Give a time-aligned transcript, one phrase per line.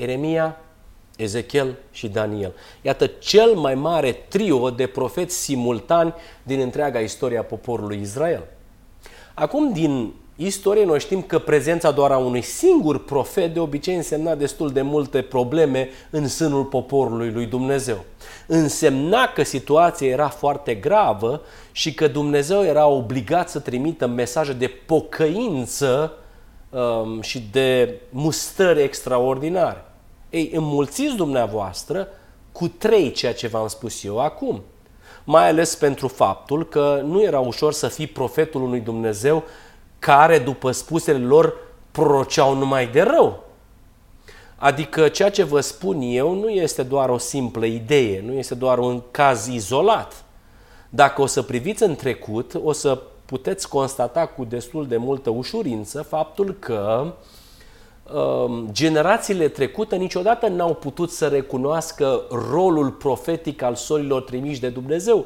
[0.00, 0.56] Eremia,
[1.16, 2.52] Ezechiel și Daniel.
[2.82, 8.42] Iată cel mai mare trio de profeți simultani din întreaga istoria poporului Israel.
[9.34, 14.34] Acum, din istorie, noi știm că prezența doar a unui singur profet de obicei însemna
[14.34, 18.04] destul de multe probleme în sânul poporului lui Dumnezeu.
[18.46, 21.40] Însemna că situația era foarte gravă
[21.72, 26.12] și că Dumnezeu era obligat să trimită mesaje de pocăință
[26.70, 29.84] um, și de mustări extraordinare.
[30.30, 32.08] Ei, înmulțiți dumneavoastră
[32.52, 34.62] cu trei ceea ce v-am spus eu acum.
[35.24, 39.44] Mai ales pentru faptul că nu era ușor să fii profetul unui Dumnezeu
[39.98, 41.54] care, după spusele lor,
[41.90, 43.44] proroceau numai de rău.
[44.56, 48.78] Adică ceea ce vă spun eu nu este doar o simplă idee, nu este doar
[48.78, 50.24] un caz izolat.
[50.88, 56.02] Dacă o să priviți în trecut, o să puteți constata cu destul de multă ușurință
[56.02, 57.12] faptul că uh,
[58.72, 65.24] generațiile trecute niciodată n-au putut să recunoască rolul profetic al solilor trimiși de Dumnezeu,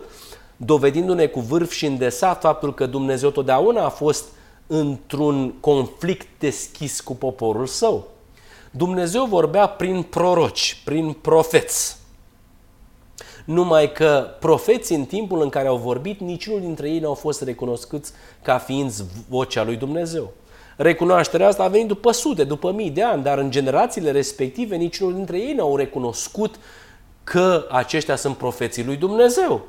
[0.57, 4.25] dovedindu-ne cu vârf și îndesat faptul că Dumnezeu totdeauna a fost
[4.67, 8.09] într-un conflict deschis cu poporul său.
[8.71, 11.97] Dumnezeu vorbea prin proroci, prin profeți.
[13.45, 17.43] Numai că profeții în timpul în care au vorbit, niciunul dintre ei nu au fost
[17.43, 18.93] recunoscuți ca fiind
[19.29, 20.33] vocea lui Dumnezeu.
[20.77, 25.15] Recunoașterea asta a venit după sute, după mii de ani, dar în generațiile respective niciunul
[25.15, 26.55] dintre ei nu au recunoscut
[27.25, 29.67] că aceștia sunt profeții lui Dumnezeu.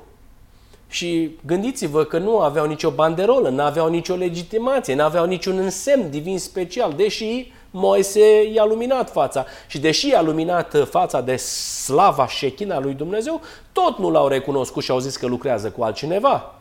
[0.87, 6.09] Și gândiți-vă că nu aveau nicio banderolă, nu aveau nicio legitimație, nu aveau niciun însemn
[6.09, 9.45] divin special, deși Moise i-a luminat fața.
[9.67, 14.91] Și deși i-a luminat fața de slava șechina lui Dumnezeu, tot nu l-au recunoscut și
[14.91, 16.54] au zis că lucrează cu altcineva.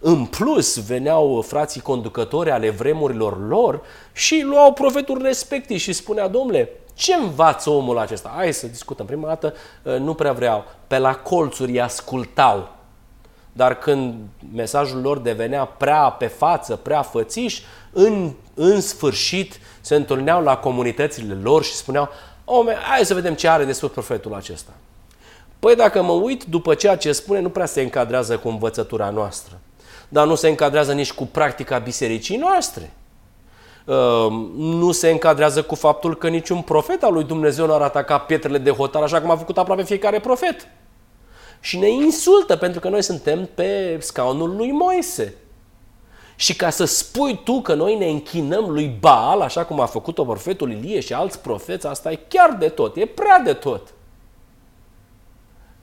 [0.00, 3.80] În plus, veneau frații conducători ale vremurilor lor
[4.12, 8.32] și luau profetul respectiv și spunea, domnule, ce învață omul acesta?
[8.36, 9.06] Hai să discutăm.
[9.06, 9.54] Prima dată
[9.98, 10.64] nu prea vreau.
[10.86, 12.68] Pe la colțuri îi ascultau
[13.56, 14.14] dar când
[14.54, 17.60] mesajul lor devenea prea pe față, prea fățiș,
[17.92, 22.08] în, în sfârșit se întâlneau la comunitățile lor și spuneau,
[22.44, 24.70] Ome, hai să vedem ce are de spus profetul acesta.
[25.58, 29.58] Păi dacă mă uit, după ceea ce spune, nu prea se încadrează cu învățătura noastră.
[30.08, 32.92] Dar nu se încadrează nici cu practica bisericii noastre.
[33.84, 38.18] Uh, nu se încadrează cu faptul că niciun profet al lui Dumnezeu nu ar ataca
[38.18, 40.68] pietrele de hotar așa cum a făcut aproape fiecare profet
[41.60, 45.34] și ne insultă pentru că noi suntem pe scaunul lui Moise.
[46.36, 50.24] Și ca să spui tu că noi ne închinăm lui Baal, așa cum a făcut-o
[50.24, 53.94] profetul Ilie și alți profeți, asta e chiar de tot, e prea de tot.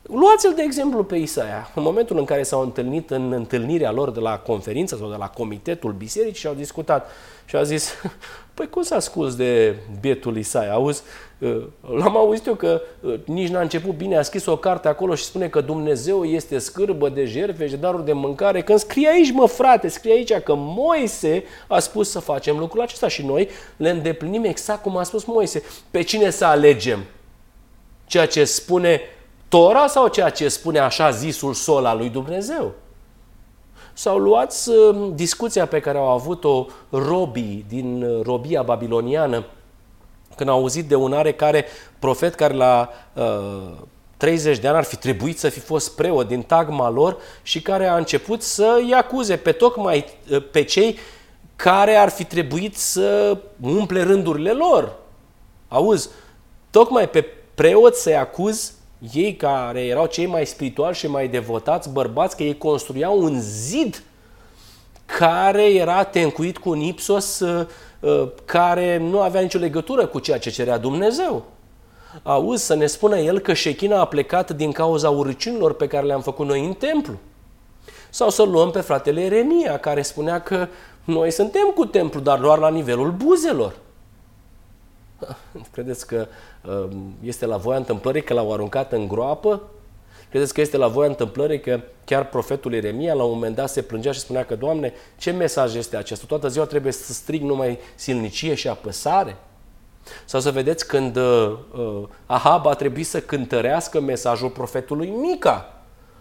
[0.03, 1.71] Luați-l de exemplu pe Isaia.
[1.75, 5.29] În momentul în care s-au întâlnit în întâlnirea lor de la conferință sau de la
[5.29, 7.09] comitetul bisericii și au discutat
[7.45, 7.93] și au zis,
[8.53, 10.73] păi cum s-a scus de bietul Isaia?
[10.73, 11.01] Auzi,
[11.39, 11.63] uh,
[11.97, 15.23] l-am auzit eu că uh, nici n-a început bine, a scris o carte acolo și
[15.23, 18.61] spune că Dumnezeu este scârbă de jertfe și daruri de mâncare.
[18.61, 23.07] Când scrie aici, mă frate, scrie aici că Moise a spus să facem lucrul acesta
[23.07, 25.63] și noi le îndeplinim exact cum a spus Moise.
[25.91, 26.99] Pe cine să alegem?
[28.05, 29.01] Ceea ce spune
[29.53, 32.71] Tora sau ceea ce spune așa zisul sol al lui Dumnezeu?
[33.93, 39.45] Sau luați uh, discuția pe care au avut-o robii din uh, robia babiloniană
[40.35, 41.65] când au auzit de un care
[41.99, 43.71] profet care la uh,
[44.17, 47.87] 30 de ani ar fi trebuit să fi fost preot din tagma lor și care
[47.87, 50.97] a început să îi acuze pe tocmai uh, pe cei
[51.55, 54.95] care ar fi trebuit să umple rândurile lor.
[55.67, 56.09] Auzi,
[56.69, 57.25] tocmai pe
[57.55, 58.73] preot să-i acuz
[59.11, 64.03] ei care erau cei mai spirituali și mai devotați bărbați, că ei construiau un zid
[65.05, 67.65] care era tencuit cu un ipsos uh,
[67.99, 71.45] uh, care nu avea nicio legătură cu ceea ce cerea Dumnezeu.
[72.23, 76.21] Auzi să ne spună el că șechina a plecat din cauza urăciunilor pe care le-am
[76.21, 77.13] făcut noi în templu.
[78.09, 80.67] Sau să luăm pe fratele Eremia, care spunea că
[81.03, 83.75] noi suntem cu templu, dar doar la nivelul buzelor.
[85.73, 86.27] Credeți că um,
[87.23, 89.61] este la voia întâmplării că l-au aruncat în groapă?
[90.29, 93.81] Credeți că este la voia întâmplării că chiar profetul Ieremia la un moment dat se
[93.81, 96.25] plângea și spunea că, Doamne, ce mesaj este acesta?
[96.27, 99.37] Toată ziua trebuie să strig numai silnicie și apăsare?
[100.25, 105.73] Sau să vedeți când uh, uh Ahab a trebuit să cântărească mesajul profetului Mica.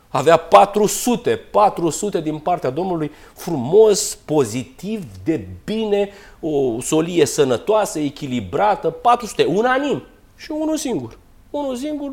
[0.09, 6.11] Avea 400, 400 din partea Domnului, frumos, pozitiv, de bine,
[6.41, 10.03] o solie sănătoasă, echilibrată, 400, unanim.
[10.43, 11.19] Și unul singur.
[11.51, 12.13] Unul singur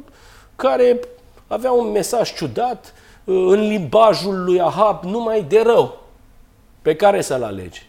[0.55, 0.99] care
[1.47, 2.93] avea un mesaj ciudat
[3.23, 5.99] în limbajul lui Ahab numai de rău.
[6.81, 7.87] Pe care să-l alegi?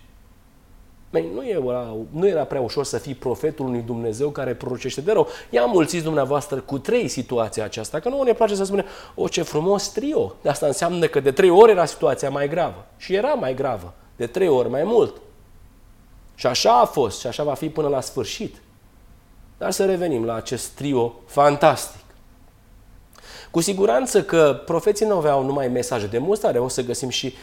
[1.11, 5.13] Băi, nu, era, nu era prea ușor să fii profetul unui Dumnezeu care prorocește de
[5.13, 5.29] rău.
[5.51, 8.85] Ia mulțiți dumneavoastră cu trei situația aceasta, că nu ne place să spunem,
[9.15, 10.35] o, ce frumos trio.
[10.43, 12.87] De asta înseamnă că de trei ori era situația mai gravă.
[12.97, 15.15] Și era mai gravă, de trei ori mai mult.
[16.35, 18.57] Și așa a fost și așa va fi până la sfârșit.
[19.61, 22.01] Dar să revenim la acest trio fantastic.
[23.51, 27.35] Cu siguranță că profeții nu aveau numai mesaje de mustrare, o să găsim și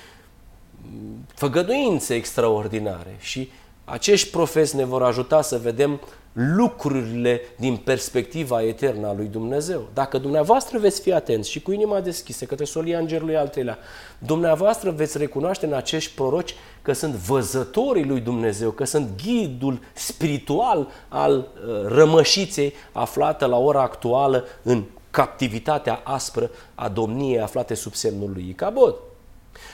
[1.33, 3.51] făgăduințe extraordinare și
[3.89, 5.99] acești profeți ne vor ajuta să vedem
[6.33, 9.87] lucrurile din perspectiva eternă a lui Dumnezeu.
[9.93, 13.77] Dacă dumneavoastră veți fi atenți și cu inima deschisă către solia îngerului al treilea,
[14.17, 20.87] dumneavoastră veți recunoaște în acești proroci că sunt văzătorii lui Dumnezeu, că sunt ghidul spiritual
[21.07, 28.31] al uh, rămășiței aflată la ora actuală în captivitatea aspră a domniei aflate sub semnul
[28.33, 28.95] lui Icabod.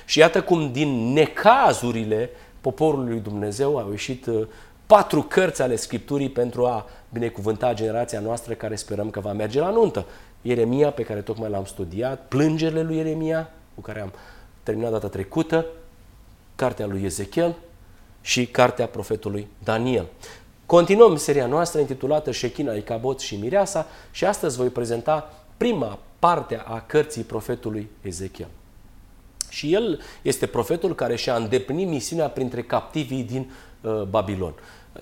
[0.06, 2.30] Și iată cum din necazurile
[2.64, 4.48] poporului lui Dumnezeu au ieșit uh,
[4.86, 9.70] patru cărți ale Scripturii pentru a binecuvânta generația noastră care sperăm că va merge la
[9.70, 10.06] nuntă.
[10.42, 14.12] Ieremia, pe care tocmai l-am studiat, plângerile lui Ieremia, cu care am
[14.64, 15.66] terminat data trecută,
[16.56, 17.56] cartea lui Ezechiel
[18.22, 20.06] și cartea profetului Daniel.
[20.66, 26.84] Continuăm seria noastră intitulată Shechina, Icabot și Mireasa și astăzi voi prezenta prima parte a
[26.88, 28.48] cărții profetului Ezechiel.
[29.54, 33.52] Și el este profetul care și-a îndeplinit misiunea printre captivii din
[33.82, 34.54] uh, Babilon.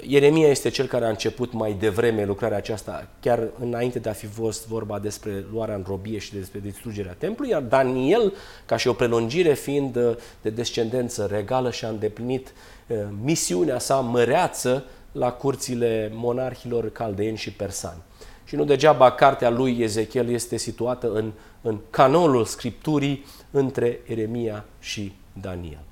[0.02, 4.26] Ieremia este cel care a început mai devreme lucrarea aceasta, chiar înainte de a fi
[4.26, 8.34] fost vorba despre luarea în robie și despre distrugerea templului, iar Daniel,
[8.66, 12.54] ca și o prelungire fiind uh, de descendență regală, și-a îndeplinit
[12.88, 18.02] uh, misiunea sa măreață la curțile monarhilor caldeeni și persani.
[18.46, 21.32] Și nu degeaba cartea lui Ezechiel este situată în,
[21.62, 25.84] în canonul Scripturii între Eremia și Daniel.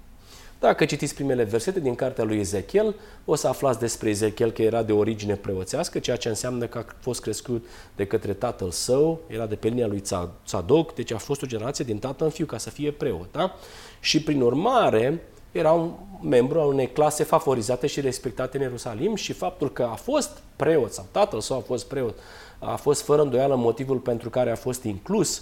[0.60, 2.96] Dacă citiți primele versete din cartea lui Ezechiel,
[3.26, 6.86] o să aflați despre Ezechiel că era de origine preoțească, ceea ce înseamnă că a
[7.00, 7.66] fost crescut
[7.96, 10.04] de către tatăl său, era de pe linia lui
[10.44, 13.32] Tzadok, deci a fost o generație din tată în fiu ca să fie preot.
[13.32, 13.56] Da?
[14.00, 15.22] Și prin urmare,
[15.52, 15.92] era un
[16.22, 20.94] membru al unei clase favorizate și respectate în Ierusalim și faptul că a fost preot
[20.94, 22.16] sau tatăl său a fost preot
[22.60, 25.42] a fost fără îndoială motivul pentru care a fost inclus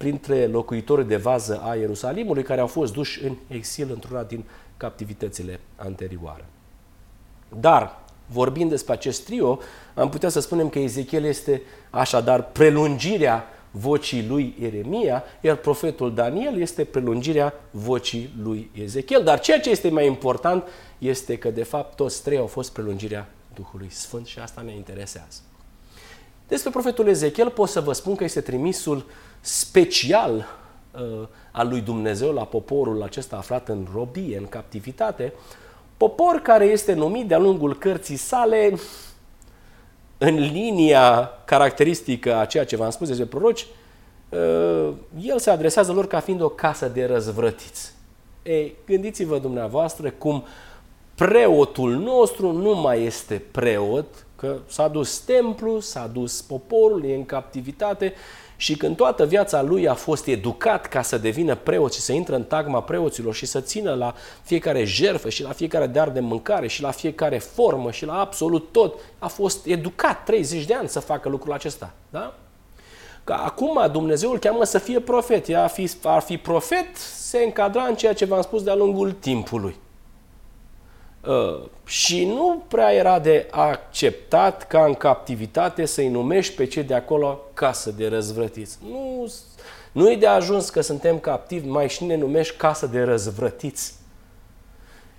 [0.00, 4.44] printre locuitorii de vază a Ierusalimului care au fost duși în exil într-una din
[4.76, 6.44] captivitățile anterioare.
[7.60, 9.58] Dar, vorbind despre acest trio,
[9.94, 16.60] am putea să spunem că Ezechiel este așadar prelungirea vocii lui Ieremia, iar profetul Daniel
[16.60, 19.24] este prelungirea vocii lui Ezechiel.
[19.24, 20.64] Dar ceea ce este mai important
[20.98, 25.40] este că, de fapt, toți trei au fost prelungirea Duhului Sfânt și asta ne interesează.
[26.48, 29.06] Despre profetul Ezechiel pot să vă spun că este trimisul
[29.40, 30.46] special
[30.90, 35.32] uh, al lui Dumnezeu la poporul acesta aflat în robie, în captivitate,
[35.96, 38.74] popor care este numit de-a lungul cărții sale
[40.18, 43.66] în linia caracteristică a ceea ce v-am spus despre proroci,
[44.28, 47.92] uh, el se adresează lor ca fiind o casă de răzvrătiți.
[48.42, 50.44] Ei, gândiți-vă dumneavoastră cum
[51.14, 57.24] preotul nostru nu mai este preot, că s-a dus templu, s-a dus poporul, e în
[57.24, 58.14] captivitate
[58.60, 62.34] și când toată viața lui a fost educat ca să devină preot și să intre
[62.34, 66.66] în tagma preoților și să țină la fiecare jerfă și la fiecare dar de mâncare
[66.66, 71.00] și la fiecare formă și la absolut tot, a fost educat 30 de ani să
[71.00, 71.92] facă lucrul acesta.
[72.10, 72.34] Da?
[73.24, 75.48] Că acum Dumnezeu îl cheamă să fie profet.
[75.48, 79.12] Ea ar fi, ar fi profet, se încadra în ceea ce v-am spus de-a lungul
[79.12, 79.76] timpului.
[81.26, 86.94] Uh, și nu prea era de acceptat ca în captivitate să-i numești pe cei de
[86.94, 88.78] acolo casă de răzvrătiți.
[88.90, 89.32] Nu,
[89.92, 93.94] nu e de ajuns că suntem captivi, mai și ne numești casă de răzvrătiți.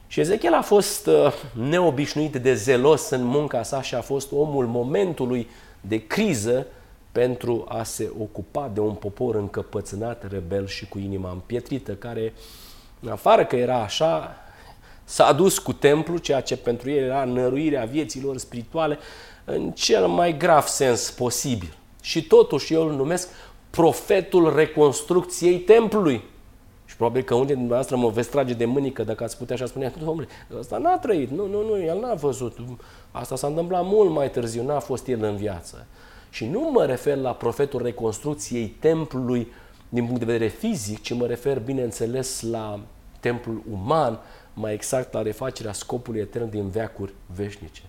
[0.08, 4.68] Și Ezechiel a fost uh, neobișnuit de zelos în munca sa și a fost omul
[4.68, 5.48] momentului
[5.82, 6.68] de criză
[7.12, 12.34] pentru a se ocupa de un popor încăpățânat, rebel și cu inima împietrită, care,
[13.00, 14.36] în afară că era așa,
[15.04, 18.98] S-a dus cu templu, ceea ce pentru el era năruirea vieților spirituale,
[19.46, 21.78] în cel mai grav sens posibil.
[22.02, 23.30] Și totuși eu îl numesc
[23.70, 26.24] profetul reconstrucției templului.
[26.86, 29.62] Și probabil că unii dintre dumneavoastră mă veți trage de mânică dacă ați putea și
[29.62, 30.28] ați spune, domnule,
[30.58, 32.58] ăsta n-a trăit, nu, nu, nu, el n-a văzut.
[33.12, 35.86] Asta s-a întâmplat mult mai târziu, n-a fost el în viață.
[36.30, 39.48] Și nu mă refer la profetul reconstrucției templului
[39.90, 42.80] din punct de vedere fizic, ci mă refer, bineînțeles, la
[43.20, 44.20] templul uman,
[44.62, 47.82] mai exact la refacerea scopului etern din veacuri veșnice.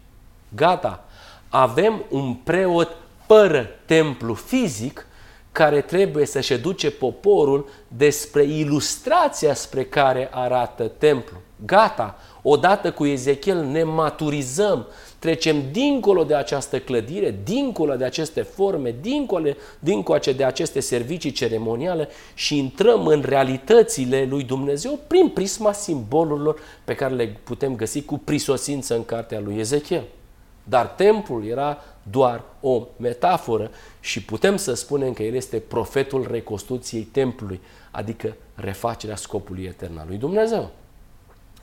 [0.49, 1.05] Gata!
[1.49, 5.07] Avem un preot fără templu fizic
[5.53, 11.37] care trebuie să-și educe poporul despre ilustrația spre care arată templu.
[11.65, 14.87] Gata, odată cu Ezechiel ne maturizăm,
[15.23, 19.49] trecem dincolo de această clădire, dincolo de aceste forme, dincolo,
[19.79, 26.95] dincolo de aceste servicii ceremoniale și intrăm în realitățile lui Dumnezeu prin prisma simbolurilor pe
[26.95, 30.05] care le putem găsi cu prisosință în cartea lui Ezechiel.
[30.65, 31.79] Dar templul era
[32.11, 37.61] doar o metaforă și putem să spunem că el este profetul reconstrucției templului,
[37.91, 40.71] adică refacerea scopului etern al lui Dumnezeu.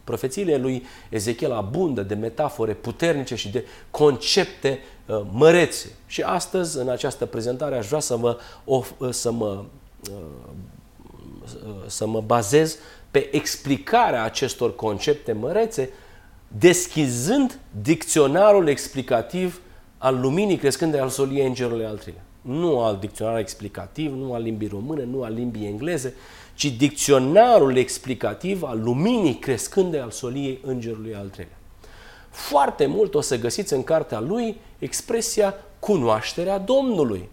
[0.09, 5.91] Profețiile lui Ezechiel abundă de metafore puternice și de concepte uh, mărețe.
[6.07, 9.63] Și astăzi, în această prezentare, aș vrea să mă, of, uh, să mă,
[10.09, 10.15] uh,
[11.65, 12.77] uh, să mă bazez
[13.11, 15.89] pe explicarea acestor concepte mărețe,
[16.47, 19.61] deschizând dicționarul explicativ
[19.97, 22.23] al luminii crescânde al soliei îngerului al treilea.
[22.41, 26.13] Nu al dicționarului explicativ, nu al limbii române, nu al limbii engleze,
[26.59, 31.57] ci dicționarul explicativ al luminii crescânde al soliei îngerului al treilea.
[32.29, 37.29] Foarte mult o să găsiți în cartea lui expresia cunoașterea Domnului.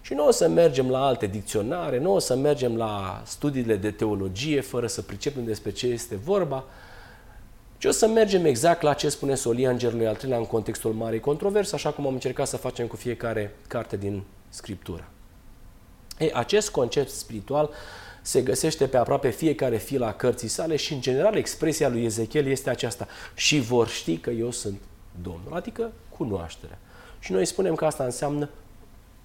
[0.00, 3.90] Și nu o să mergem la alte dicționare, nu o să mergem la studiile de
[3.90, 6.64] teologie fără să pricepem despre ce este vorba,
[7.78, 11.20] ci o să mergem exact la ce spune Solia Îngerului al treilea în contextul marei
[11.20, 15.08] controvers, așa cum am încercat să facem cu fiecare carte din Scriptură.
[16.18, 17.70] Ei, acest concept spiritual
[18.26, 22.46] se găsește pe aproape fiecare fil a cărții sale și, în general, expresia lui Ezechiel
[22.46, 23.06] este aceasta.
[23.34, 24.80] Și vor ști că eu sunt
[25.22, 26.78] Domnul, adică cunoașterea.
[27.18, 28.48] Și noi spunem că asta înseamnă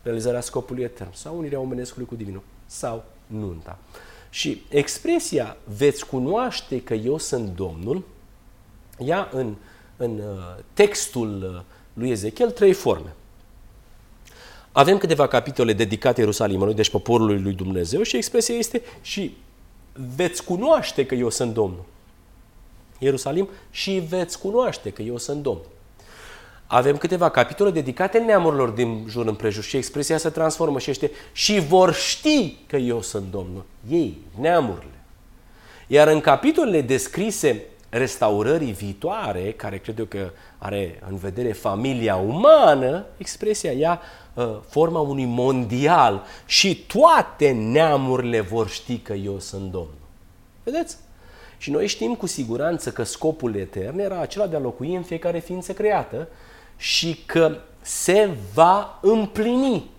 [0.01, 3.79] realizarea scopului etern sau unirea omenescului cu divinul sau nunta.
[4.29, 8.03] Și expresia veți cunoaște că eu sunt Domnul,
[8.97, 9.55] ia în,
[9.97, 11.61] în uh, textul uh,
[11.93, 13.13] lui Ezechiel trei forme.
[14.71, 19.37] Avem câteva capitole dedicate Ierusalimului, deci poporului lui Dumnezeu și expresia este și
[20.15, 21.85] veți cunoaște că eu sunt Domnul.
[22.99, 25.65] Ierusalim și veți cunoaște că eu sunt Domnul.
[26.67, 31.59] Avem câteva capitole dedicate neamurilor din jur împrejur și expresia se transformă și este și
[31.59, 33.65] vor ști că eu sunt Domnul.
[33.89, 34.99] Ei, neamurile.
[35.87, 43.05] Iar în capitolele descrise restaurării viitoare, care cred eu că are în vedere familia umană,
[43.17, 44.28] expresia ia uh,
[44.69, 49.93] forma unui mondial și toate neamurile vor ști că eu sunt Domnul.
[50.63, 50.97] Vedeți?
[51.57, 55.39] Și noi știm cu siguranță că scopul etern era acela de a locui în fiecare
[55.39, 56.27] ființă creată
[56.77, 59.89] și că se va împlini.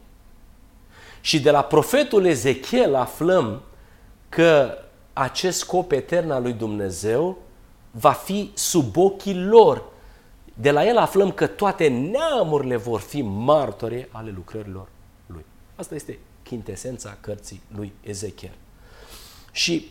[1.20, 3.62] Și de la profetul Ezechiel aflăm
[4.28, 4.78] că
[5.12, 7.38] acest scop etern al lui Dumnezeu
[7.90, 9.82] va fi sub ochii lor.
[10.60, 14.88] De la el aflăm că toate neamurile vor fi martore ale lucrărilor
[15.26, 15.44] lui.
[15.74, 18.54] Asta este chintesența cărții lui Ezechiel.
[19.52, 19.90] Și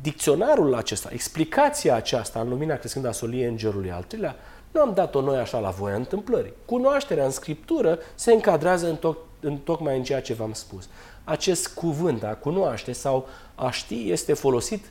[0.00, 4.36] dicționarul acesta, explicația aceasta în lumina crescând a soliei îngerului al treilea,
[4.70, 6.52] nu am dat-o noi așa la voia întâmplării.
[6.64, 10.88] Cunoașterea în Scriptură se încadrează în, to- în tocmai în ceea ce v-am spus.
[11.24, 14.90] Acest cuvânt, a cunoaște sau a ști, este folosit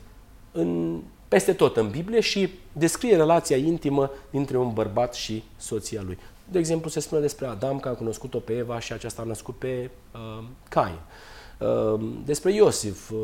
[0.52, 1.00] în
[1.32, 6.18] peste tot în Biblie și descrie relația intimă dintre un bărbat și soția lui.
[6.50, 9.56] De exemplu, se spune despre Adam că a cunoscut-o pe Eva și aceasta a născut
[9.56, 10.98] pe uh, Cain.
[11.58, 13.18] Uh, despre Iosif uh,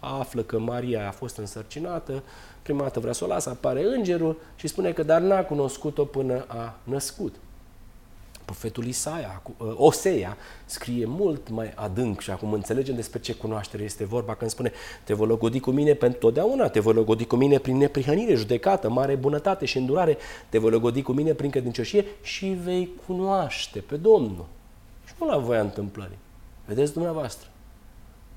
[0.00, 2.22] află că Maria a fost însărcinată,
[2.62, 6.44] prima dată vrea să o lasă, apare îngerul și spune că dar n-a cunoscut-o până
[6.48, 7.34] a născut.
[8.44, 14.04] Profetul Isaia, ă, Oseia, scrie mult mai adânc și acum înțelegem despre ce cunoaștere este
[14.04, 14.72] vorba când spune
[15.04, 18.90] te voi logodi cu mine pentru totdeauna, te voi logodi cu mine prin neprihănire, judecată,
[18.90, 20.16] mare bunătate și îndurare,
[20.48, 24.46] te voi logodi cu mine prin credincioșie și vei cunoaște pe Domnul.
[25.06, 26.18] Și nu la voia întâmplării.
[26.64, 27.48] Vedeți dumneavoastră?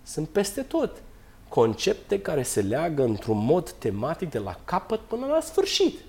[0.03, 1.01] Sunt peste tot
[1.47, 5.99] concepte care se leagă într-un mod tematic de la capăt până la sfârșit.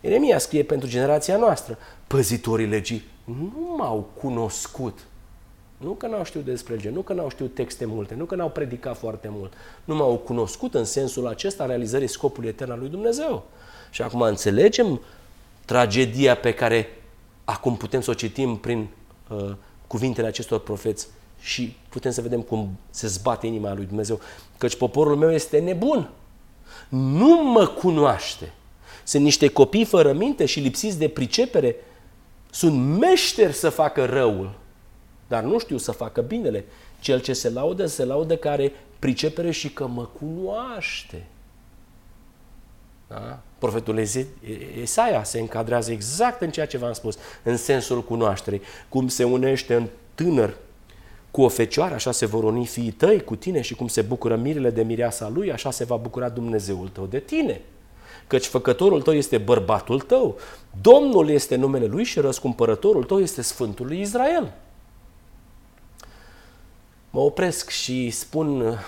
[0.00, 4.98] Eremia scrie pentru generația noastră, păzitorii legii nu m-au cunoscut.
[5.76, 8.50] Nu că n-au știut despre lege, nu că n-au știut texte multe, nu că n-au
[8.50, 9.52] predicat foarte mult.
[9.84, 13.44] Nu m-au cunoscut în sensul acesta realizării scopului etern al lui Dumnezeu.
[13.90, 15.00] Și acum înțelegem
[15.64, 16.88] tragedia pe care
[17.44, 18.88] acum putem să o citim prin
[19.28, 19.54] uh,
[19.86, 21.08] cuvintele acestor profeți
[21.40, 24.20] și putem să vedem cum se zbate inima lui Dumnezeu.
[24.58, 26.10] Căci poporul meu este nebun.
[26.88, 28.52] Nu mă cunoaște.
[29.04, 31.76] Sunt niște copii fără minte și lipsiți de pricepere
[32.54, 34.58] sunt meșteri să facă răul,
[35.28, 36.64] dar nu știu să facă binele.
[37.00, 41.26] Cel ce se laudă, se laudă care pricepere și că mă cunoaște.
[43.08, 43.40] Da?
[43.58, 44.04] Profetul
[44.82, 48.62] Esaia se încadrează exact în ceea ce v-am spus, în sensul cunoașterii.
[48.88, 50.54] Cum se unește în tânăr
[51.30, 54.36] cu o fecioară, așa se vor uni fiii tăi cu tine și cum se bucură
[54.36, 57.60] mirile de mireasa lui, așa se va bucura Dumnezeul tău de tine.
[58.32, 60.38] Căci făcătorul tău este bărbatul tău,
[60.80, 64.52] Domnul este numele lui și răscumpărătorul tău este Sfântul lui Israel.
[67.10, 68.78] Mă opresc și spun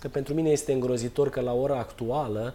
[0.00, 2.54] că pentru mine este îngrozitor că la ora actuală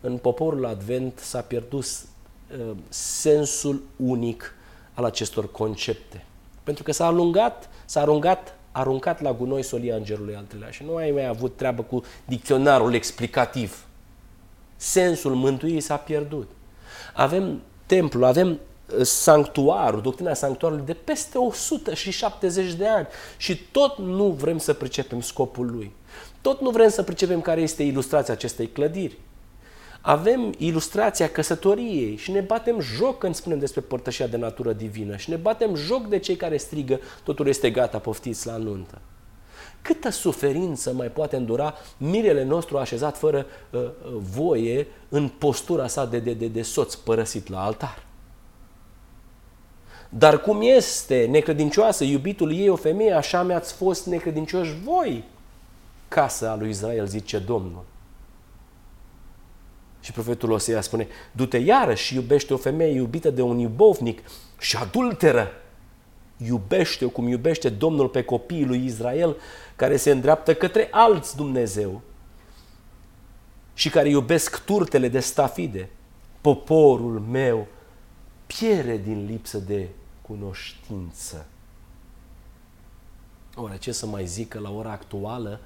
[0.00, 4.54] în poporul Advent s-a pierdut uh, sensul unic
[4.92, 6.24] al acestor concepte.
[6.62, 10.94] Pentru că s-a alungat, s-a aruncat, aruncat la gunoi solia îngerului al treilea și nu
[10.94, 13.86] ai mai avut treabă cu dicționarul explicativ.
[14.76, 16.50] Sensul mântuirii s-a pierdut.
[17.14, 24.26] Avem templu, avem uh, sanctuarul, doctrina sanctuarului de peste 170 de ani și tot nu
[24.28, 25.92] vrem să pricepem scopul lui.
[26.40, 29.18] Tot nu vrem să pricepem care este ilustrația acestei clădiri.
[30.00, 35.30] Avem ilustrația căsătoriei și ne batem joc când spunem despre părtășia de natură divină și
[35.30, 39.00] ne batem joc de cei care strigă totul este gata, poftiți la nuntă.
[39.84, 46.04] Câtă suferință mai poate îndura mirele nostru așezat fără uh, uh, voie în postura sa
[46.06, 48.06] de, de, de, de soț părăsit la altar?
[50.08, 55.24] Dar cum este necredincioasă iubitul ei o femeie, așa mi-ați fost necredincioși voi,
[56.08, 57.84] casa lui Israel, zice Domnul.
[60.00, 64.22] Și profetul Osea spune, du-te iarăși și iubește o femeie iubită de un iubovnic
[64.58, 65.48] și adulteră.
[66.44, 69.36] Iubește-o cum iubește Domnul pe copiii lui Israel
[69.76, 72.00] care se îndreaptă către alți Dumnezeu
[73.74, 75.88] și care iubesc turtele de stafide.
[76.40, 77.66] Poporul meu
[78.46, 79.88] piere din lipsă de
[80.22, 81.46] cunoștință.
[83.56, 85.60] Oare ce să mai zică la ora actuală?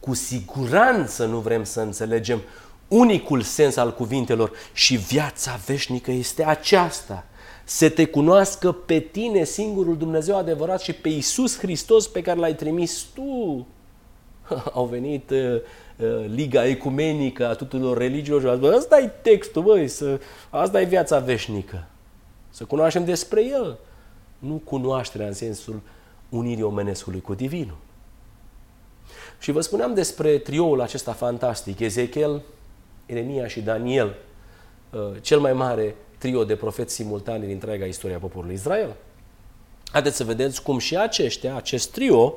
[0.00, 2.40] Cu siguranță nu vrem să înțelegem
[2.88, 7.24] unicul sens al cuvintelor și viața veșnică este aceasta.
[7.68, 12.54] Să te cunoască pe tine singurul Dumnezeu adevărat și pe Iisus Hristos pe care l-ai
[12.54, 13.66] trimis tu.
[14.72, 15.60] Au venit uh,
[15.96, 20.20] uh, Liga Ecumenică a tuturor religiilor și au zis, asta e textul, băi, să,
[20.50, 21.86] asta e viața veșnică.
[22.50, 23.78] Să cunoaștem despre El.
[24.38, 25.80] Nu cunoașterea în sensul
[26.28, 27.76] unirii omenescului cu Divinul.
[29.38, 32.42] Și vă spuneam despre trioul acesta fantastic, Ezechiel,
[33.06, 34.14] Eremia și Daniel,
[34.92, 35.94] uh, cel mai mare
[36.26, 38.94] trio de profeți simultani din întreaga istoria poporului Israel.
[39.90, 42.34] Haideți să vedeți cum și aceștia, acest trio,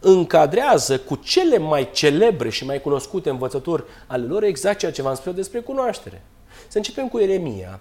[0.00, 5.14] încadrează cu cele mai celebre și mai cunoscute învățături ale lor exact ceea ce v-am
[5.14, 6.22] spus despre cunoaștere.
[6.68, 7.80] Să începem cu Eremia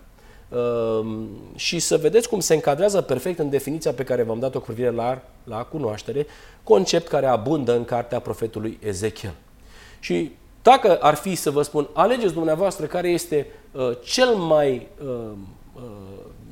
[0.50, 4.65] uh, și să vedeți cum se încadrează perfect în definiția pe care v-am dat-o cu
[4.65, 6.26] privire la, la cunoaștere,
[6.63, 9.34] concept care abundă în cartea profetului Ezechiel.
[10.00, 10.32] Și
[10.65, 15.32] dacă ar fi să vă spun, alegeți dumneavoastră care este uh, cel mai, uh,
[15.75, 15.82] uh,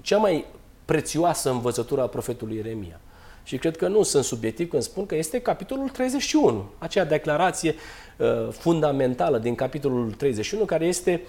[0.01, 0.45] cea mai
[0.85, 2.99] prețioasă învățătură a profetului Ieremia.
[3.43, 7.75] Și cred că nu sunt subiectiv când spun că este capitolul 31, acea declarație
[8.17, 11.21] uh, fundamentală din capitolul 31, care este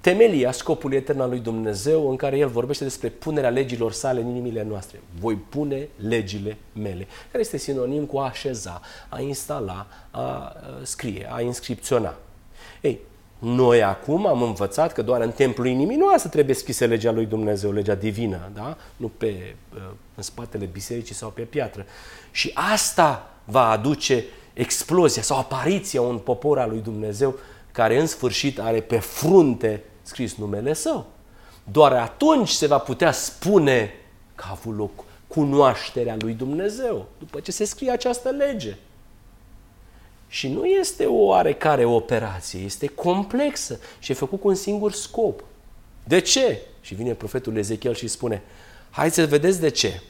[0.00, 4.26] temelia scopului etern al lui Dumnezeu, în care El vorbește despre punerea legilor sale în
[4.28, 5.00] inimile noastre.
[5.20, 11.40] Voi pune legile mele, care este sinonim cu a așeza, a instala, a scrie, a
[11.40, 12.16] inscripționa.
[12.80, 13.00] Ei,
[13.38, 17.72] noi acum am învățat că doar în templul inimii noastre trebuie scrisă legea lui Dumnezeu,
[17.72, 18.76] legea divină, da?
[18.96, 19.80] nu pe, uh,
[20.14, 21.86] în spatele bisericii sau pe piatră.
[22.30, 27.38] Și asta va aduce explozia sau apariția un popor al lui Dumnezeu
[27.72, 31.06] care în sfârșit are pe frunte scris numele său.
[31.64, 33.94] Doar atunci se va putea spune
[34.34, 38.76] că a avut loc cunoașterea lui Dumnezeu, după ce se scrie această lege.
[40.28, 45.44] Și nu este o oarecare operație, este complexă și e făcut cu un singur scop.
[46.04, 46.60] De ce?
[46.80, 48.42] Și vine profetul Ezechiel și spune,
[48.90, 50.00] hai să vedeți de ce.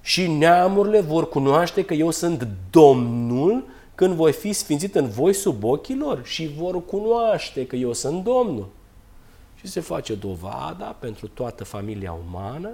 [0.00, 3.64] Și neamurile vor cunoaște că eu sunt Domnul
[3.94, 8.24] când voi fi sfințit în voi sub ochii lor și vor cunoaște că eu sunt
[8.24, 8.68] Domnul.
[9.54, 12.70] Și se face dovada pentru toată familia umană,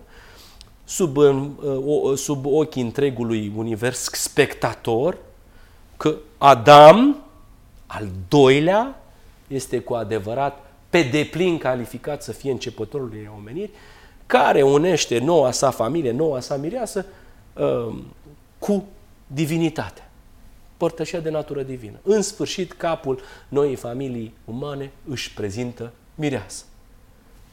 [0.84, 1.16] sub,
[2.16, 5.18] sub ochii întregului univers spectator,
[6.00, 7.16] că Adam,
[7.86, 9.02] al doilea,
[9.46, 13.70] este cu adevărat pe deplin calificat să fie începătorul unei omeniri,
[14.26, 17.06] care unește noua sa familie, noua sa mireasă,
[17.54, 18.04] um,
[18.58, 18.84] cu
[19.26, 20.10] divinitatea.
[20.76, 21.98] Părtășia de natură divină.
[22.02, 26.64] În sfârșit, capul noii familii umane își prezintă mireasă.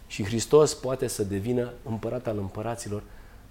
[0.08, 3.04] Și Hristos poate să devină împărat al împăraților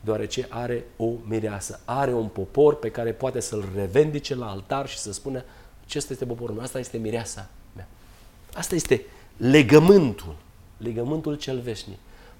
[0.07, 4.99] deoarece are o mireasă, are un popor pe care poate să-l revendice la altar și
[4.99, 5.45] să spună
[5.85, 7.89] acesta este poporul meu, asta este mireasa mea.
[8.55, 9.05] Asta este
[9.37, 10.37] legământul,
[10.77, 11.99] legământul cel veșnic,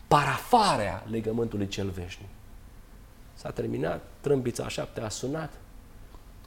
[0.09, 2.29] parafarea legământului cel veșnic.
[3.35, 5.53] S-a terminat, trâmbița a șapte a sunat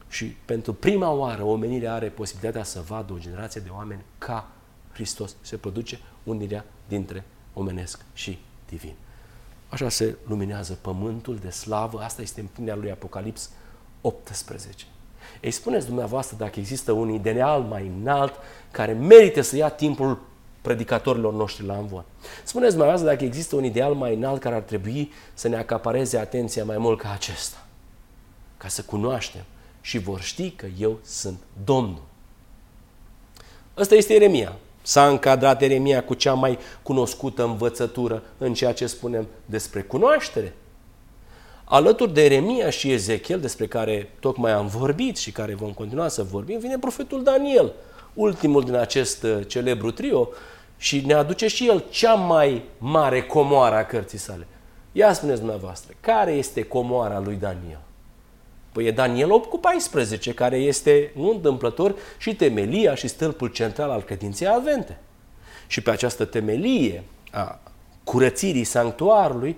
[0.10, 4.52] și pentru prima oară omenirea are posibilitatea să vadă o generație de oameni ca
[4.94, 5.36] Hristos.
[5.42, 8.94] Se produce unirea dintre omenesc și divin.
[9.70, 13.50] Așa se luminează pământul de slavă, asta este împlinirea lui Apocalips
[14.02, 14.86] 18.
[15.42, 18.34] Ei spuneți dumneavoastră dacă există un ideal mai înalt
[18.72, 20.20] care merită să ia timpul
[20.62, 22.04] predicatorilor noștri la învon.
[22.44, 26.64] Spuneți dumneavoastră dacă există un ideal mai înalt care ar trebui să ne acapareze atenția
[26.66, 27.66] mai mult ca acesta.
[28.58, 29.44] Ca să cunoaștem
[29.82, 32.02] și vor ști că eu sunt Domnul.
[33.78, 34.56] Ăsta este Eremia.
[34.90, 40.56] S-a încadrat Eremia cu cea mai cunoscută învățătură în ceea ce spunem despre cunoaștere.
[41.64, 46.24] Alături de Eremia și Ezechiel, despre care tocmai am vorbit și care vom continua să
[46.24, 47.74] vorbim, vine profetul Daniel,
[48.14, 50.30] ultimul din acest uh, celebru trio,
[50.78, 54.48] și ne aduce și el cea mai mare comoară a cărții sale.
[54.92, 57.80] Ia spuneți dumneavoastră, care este comoara lui Daniel?
[58.72, 63.90] Păi e Daniel 8 cu 14, care este, nu întâmplător, și temelia și stâlpul central
[63.90, 65.00] al credinței avente.
[65.68, 67.60] Și pe această temelie a
[68.04, 69.58] curățirii sanctuarului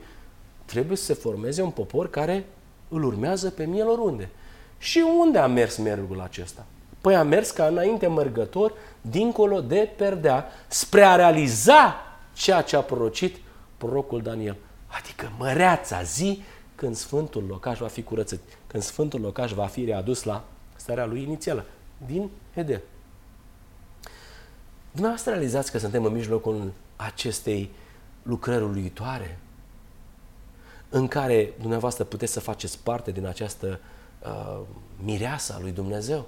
[0.66, 2.46] trebuie să se formeze un popor care
[2.88, 4.30] îl urmează pe mielor unde.
[4.78, 6.66] Și unde a mers mergul acesta?
[7.02, 11.96] Păi a mers ca înainte mărgător, dincolo de perdea, spre a realiza
[12.34, 13.36] ceea ce a prorocit
[13.78, 14.56] prorocul Daniel.
[14.88, 16.44] Adică măreața zi
[16.76, 18.40] când Sfântul Locaș va fi curățit,
[18.72, 20.44] când Sfântul Locaș va fi readus la
[20.76, 21.66] starea lui inițială,
[22.06, 22.82] din Eden.
[24.92, 27.72] Dumneavoastră realizați că suntem în mijlocul acestei
[28.24, 29.40] lucrări uluitoare,
[30.90, 33.80] în care dumneavoastră puteți să faceți parte din această
[34.24, 34.60] uh,
[35.04, 36.28] mireasă a lui Dumnezeu.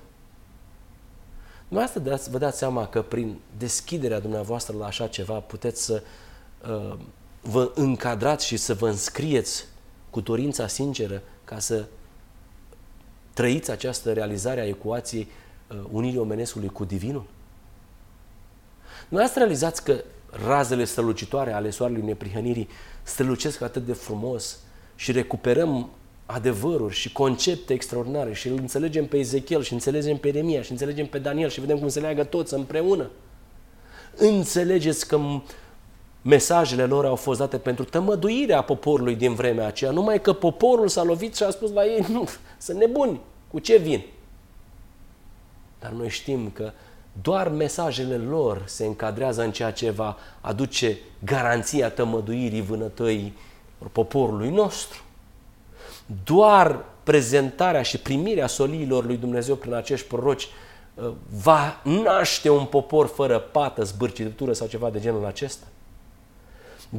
[1.67, 6.03] Dumneavoastră dați, vă dați seama că prin deschiderea dumneavoastră la așa ceva puteți să
[6.67, 6.97] uh,
[7.41, 9.65] vă încadrați și să vă înscrieți
[10.09, 11.85] cu dorința sinceră ca să
[13.33, 15.27] trăiți această realizare a ecuației
[15.67, 17.25] uh, unirii omenescului cu divinul?
[18.99, 20.03] Dumneavoastră realizați că
[20.45, 22.67] razele strălucitoare ale soarelui neprihănirii
[23.03, 24.59] strălucesc atât de frumos
[24.95, 25.89] și recuperăm
[26.25, 31.05] adevăruri și concepte extraordinare și îl înțelegem pe Ezechiel și înțelegem pe Eremia și înțelegem
[31.05, 33.09] pe Daniel și vedem cum se leagă toți împreună.
[34.15, 35.19] Înțelegeți că
[36.23, 41.03] mesajele lor au fost date pentru tămăduirea poporului din vremea aceea, numai că poporul s-a
[41.03, 43.19] lovit și a spus la ei, nu, sunt nebuni,
[43.51, 44.05] cu ce vin?
[45.79, 46.71] Dar noi știm că
[47.21, 53.37] doar mesajele lor se încadrează în ceea ce va aduce garanția tămăduirii vânătăii
[53.91, 55.03] poporului nostru.
[56.23, 60.47] Doar prezentarea și primirea soliilor lui Dumnezeu prin acești proroci
[60.93, 61.11] uh,
[61.43, 65.65] va naște un popor fără pată, zbârcitură sau ceva de genul acesta.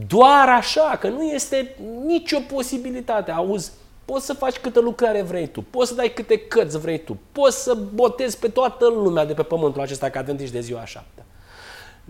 [0.07, 1.77] Doar așa, că nu este
[2.07, 3.31] nicio posibilitate.
[3.31, 3.73] Auzi,
[4.05, 7.63] poți să faci câtă lucrare vrei tu, poți să dai câte cărți vrei tu, poți
[7.63, 11.25] să botezi pe toată lumea de pe pământul acesta ca adventiști de ziua șapte.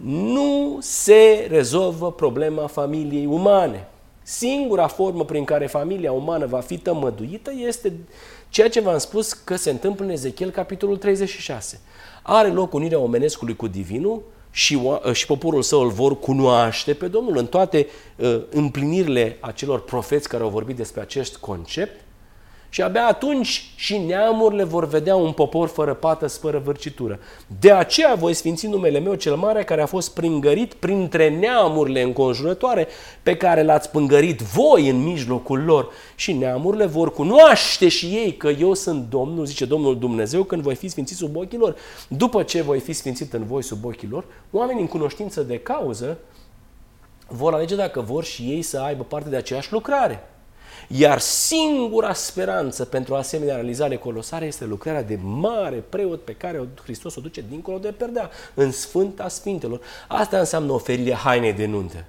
[0.05, 3.89] Nu se rezolvă problema familiei umane.
[4.23, 7.93] Singura formă prin care familia umană va fi tămăduită este
[8.49, 11.81] ceea ce v-am spus că se întâmplă în Ezechiel, capitolul 36.
[12.23, 14.23] Are loc unirea omenescului cu divinul
[14.55, 14.81] și,
[15.13, 17.87] și poporul său îl vor cunoaște pe Domnul în toate
[18.17, 22.04] uh, împlinirile acelor profeți care au vorbit despre acest concept
[22.75, 27.19] și abia atunci și neamurile vor vedea un popor fără pată, fără vârcitură.
[27.61, 32.87] De aceea voi sfinți numele meu cel mare care a fost pringărit printre neamurile înconjurătoare
[33.23, 35.89] pe care l-ați pângărit voi în mijlocul lor.
[36.15, 40.75] Și neamurile vor cunoaște și ei că eu sunt Domnul, zice Domnul Dumnezeu, când voi
[40.75, 41.77] fi sfințit sub ochii lor.
[42.09, 46.19] După ce voi fi sfințit în voi sub ochii lor, oamenii în cunoștință de cauză
[47.29, 50.29] vor alege dacă vor și ei să aibă parte de aceeași lucrare.
[50.89, 57.17] Iar singura speranță pentru asemenea realizare colosare este lucrarea de mare preot pe care Hristos
[57.17, 59.81] o duce dincolo de perdea, în Sfânta Sfintelor.
[60.09, 62.05] Asta înseamnă oferirea hainei de nuntă.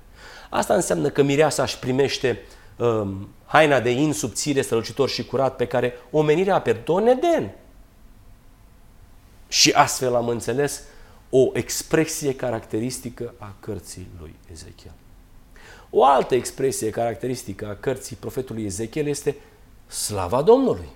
[0.50, 2.42] Asta înseamnă că mireasa își primește
[2.78, 7.52] um, haina de in subțire, strălucitor și curat pe care omenirea a pierdut în Eden.
[9.48, 10.82] Și astfel am înțeles
[11.30, 14.94] o expresie caracteristică a cărții lui Ezechiel.
[15.98, 19.36] O altă expresie caracteristică a cărții profetului Ezechiel este
[19.88, 20.90] slava Domnului,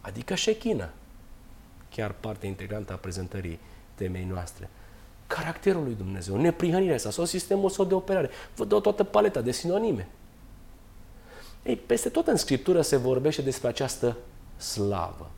[0.00, 0.90] adică șechina,
[1.90, 3.58] chiar parte integrantă a prezentării
[3.94, 4.70] temei noastre.
[5.26, 8.30] Caracterul lui Dumnezeu, neprihănirea sa sau sistemul său de operare.
[8.56, 10.08] Vă dau toată paleta de sinonime.
[11.62, 14.16] Ei, peste tot în Scriptură se vorbește despre această
[14.56, 15.30] slavă.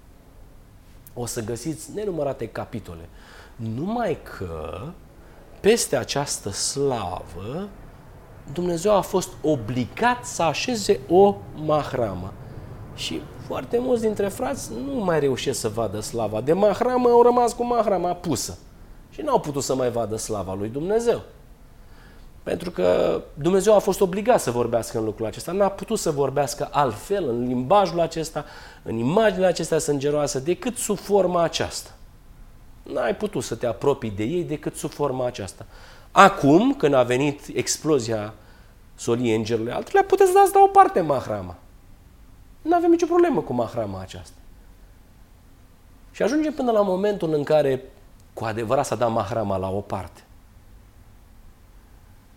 [1.14, 3.08] O să găsiți nenumărate capitole.
[3.56, 4.82] Numai că
[5.60, 7.68] peste această slavă
[8.52, 12.32] Dumnezeu a fost obligat să așeze o mahramă.
[12.94, 17.52] Și foarte mulți dintre frați nu mai reușesc să vadă slava de mahramă, au rămas
[17.52, 18.59] cu mahrama pusă.
[19.11, 21.22] Și n-au putut să mai vadă slava lui Dumnezeu.
[22.42, 25.52] Pentru că Dumnezeu a fost obligat să vorbească în lucrul acesta.
[25.52, 28.44] N-a putut să vorbească altfel, în limbajul acesta,
[28.82, 31.90] în imaginile acestea sângeroase, decât sub forma aceasta.
[32.92, 35.66] N-ai putut să te apropii de ei decât sub forma aceasta.
[36.11, 38.35] Acum, când a venit explozia
[38.94, 41.57] soliei îngerului al treilea, puteți să dați la o parte mahrama.
[42.62, 44.37] Nu avem nicio problemă cu mahrama aceasta.
[46.11, 47.83] Și ajungem până la momentul în care
[48.33, 50.20] cu adevărat s-a dat mahrama la o parte.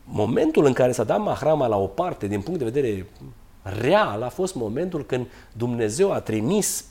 [0.04, 3.10] Momentul în care s-a dat mahrama la o parte, din punct de vedere
[3.62, 6.86] real, a fost momentul când Dumnezeu a trimis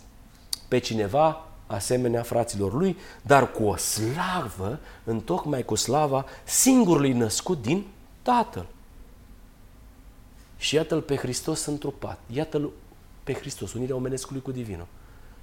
[0.69, 7.63] pe cineva asemenea fraților lui, dar cu o slavă, în tocmai cu slava singurului născut
[7.63, 7.87] din
[8.23, 8.67] Tatăl.
[10.57, 12.71] Și iată-L pe Hristos întrupat, iată-L
[13.25, 14.87] pe Hristos, unirea omenescului cu divinul.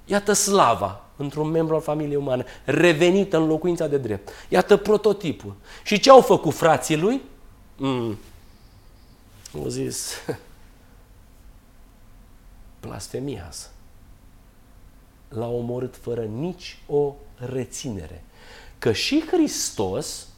[0.04, 4.28] Iată slava într-un membru al familiei umane, revenită în locuința de drept.
[4.48, 5.54] Iată prototipul.
[5.84, 7.20] Și ce au făcut frații lui?
[7.76, 8.18] Mm.
[9.54, 10.12] Au zis,
[12.80, 13.70] blasfemiază.
[15.28, 18.24] L-a omorât fără nici o reținere.
[18.78, 20.28] Că și Hristos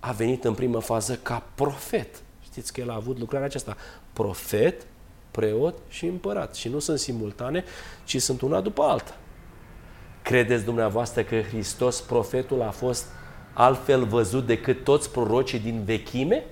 [0.00, 2.22] a venit în primă fază ca profet.
[2.42, 3.76] Știți că el a avut lucrarea aceasta.
[4.12, 4.86] Profet,
[5.30, 6.54] preot și împărat.
[6.54, 7.64] Și nu sunt simultane,
[8.04, 9.16] ci sunt una după alta.
[10.22, 13.06] Credeți dumneavoastră că Hristos, profetul, a fost
[13.52, 16.44] altfel văzut decât toți prorocii din vechime?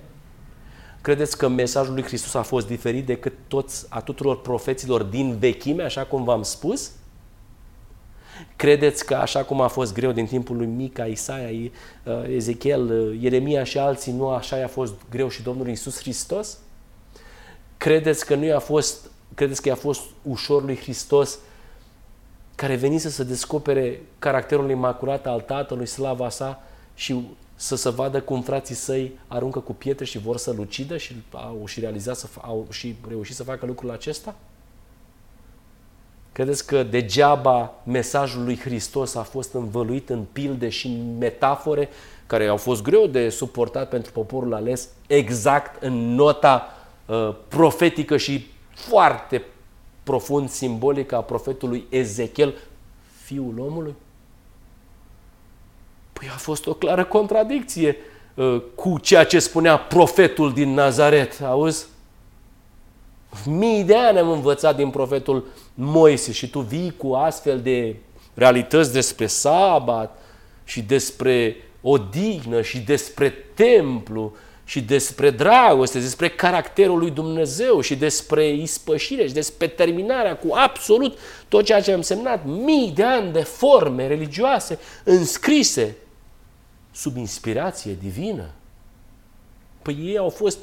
[1.01, 5.83] Credeți că mesajul lui Hristos a fost diferit decât toți, a tuturor profeților din vechime,
[5.83, 6.91] așa cum v-am spus?
[8.55, 11.71] Credeți că așa cum a fost greu din timpul lui Mica, Isaia,
[12.27, 16.57] Ezechiel, Ieremia și alții, nu așa a fost greu și Domnul Iisus Hristos?
[17.77, 21.39] Credeți că nu i-a fost, credeți că i-a fost ușor lui Hristos
[22.55, 26.63] care venise să descopere caracterul imaculat al Tatălui, slava sa
[26.95, 31.15] și să se vadă cum frații săi aruncă cu pietre și vor să-l ucidă și
[31.31, 34.35] au și realizat să, au și reușit să facă lucrul acesta?
[36.37, 41.89] Credeți că degeaba mesajul lui Hristos a fost învăluit în pilde și în metafore
[42.27, 46.67] care au fost greu de suportat pentru poporul ales exact în nota
[47.05, 49.43] uh, profetică și foarte
[50.03, 52.53] profund simbolică a profetului Ezechiel,
[53.23, 53.95] fiul omului?
[56.13, 57.95] Păi a fost o clară contradicție
[58.33, 61.85] uh, cu ceea ce spunea profetul din Nazaret, auzi?
[63.45, 65.45] Mii de ani am învățat din profetul
[65.79, 67.95] Moise și tu vii cu astfel de
[68.33, 70.21] realități despre sabat
[70.63, 74.35] și despre odihnă și despre templu
[74.65, 81.17] și despre dragoste, despre caracterul lui Dumnezeu și despre ispășire și despre terminarea cu absolut
[81.47, 85.95] tot ceea ce a însemnat mii de ani de forme religioase înscrise
[86.91, 88.49] sub inspirație divină.
[89.81, 90.57] Păi ei au fost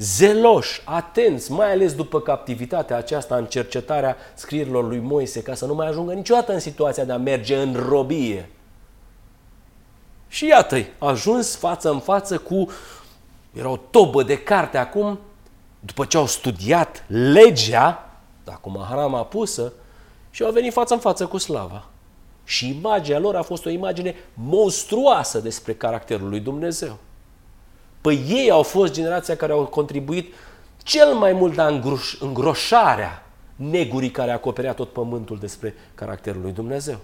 [0.00, 5.74] zeloși, atenți, mai ales după captivitatea aceasta în cercetarea scrierilor lui Moise, ca să nu
[5.74, 8.50] mai ajungă niciodată în situația de a merge în robie.
[10.28, 12.68] Și iată-i, ajuns față în față cu,
[13.52, 15.18] era o tobă de carte acum,
[15.80, 18.10] după ce au studiat legea,
[18.44, 19.72] acum harama pusă,
[20.30, 21.88] și au venit față în față cu slava.
[22.44, 26.98] Și imaginea lor a fost o imagine monstruoasă despre caracterul lui Dumnezeu.
[28.00, 30.34] Păi ei au fost generația care au contribuit
[30.82, 31.80] cel mai mult la
[32.20, 36.98] îngroșarea negurii care acoperea tot pământul despre caracterul lui Dumnezeu.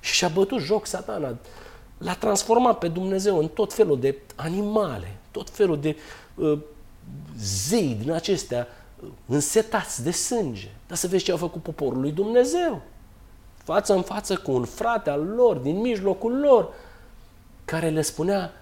[0.00, 1.36] Și și-a bătut joc satana.
[1.98, 5.96] L-a transformat pe Dumnezeu în tot felul de animale, tot felul de
[6.34, 6.58] uh,
[7.38, 8.68] zei din acestea
[9.00, 10.68] uh, însetați de sânge.
[10.86, 12.82] Dar să vezi ce a făcut poporul lui Dumnezeu.
[13.56, 16.68] Față în față cu un frate al lor, din mijlocul lor,
[17.66, 18.52] care le spunea,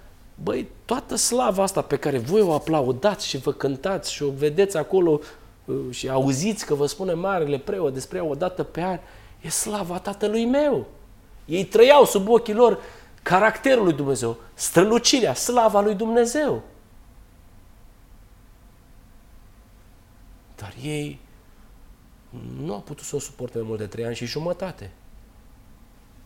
[0.43, 4.77] băi, toată slava asta pe care voi o aplaudați și vă cântați și o vedeți
[4.77, 5.21] acolo
[5.65, 8.99] uh, și auziți că vă spune marele preot despre ea o dată pe an,
[9.41, 10.87] e slava tatălui meu.
[11.45, 12.79] Ei trăiau sub ochii lor
[13.23, 16.63] caracterul lui Dumnezeu, strălucirea, slava lui Dumnezeu.
[20.57, 21.21] Dar ei
[22.65, 24.91] nu au putut să o suporte mai mult de trei ani și jumătate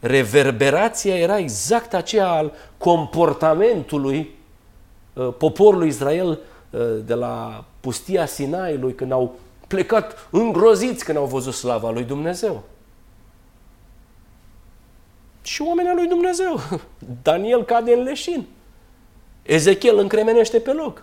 [0.01, 4.35] reverberația era exact aceea al comportamentului
[5.13, 11.55] uh, poporului Israel uh, de la pustia Sinaiului, când au plecat îngroziți când au văzut
[11.55, 12.63] slava lui Dumnezeu.
[15.43, 16.61] Și oamenii lui Dumnezeu.
[17.23, 18.47] Daniel cade în leșin.
[19.43, 21.03] Ezechiel încremenește pe loc.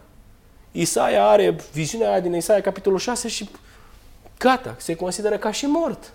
[0.72, 3.50] Isaia are viziunea aia din Isaia, capitolul 6 și
[4.40, 6.14] gata, se consideră ca și mort.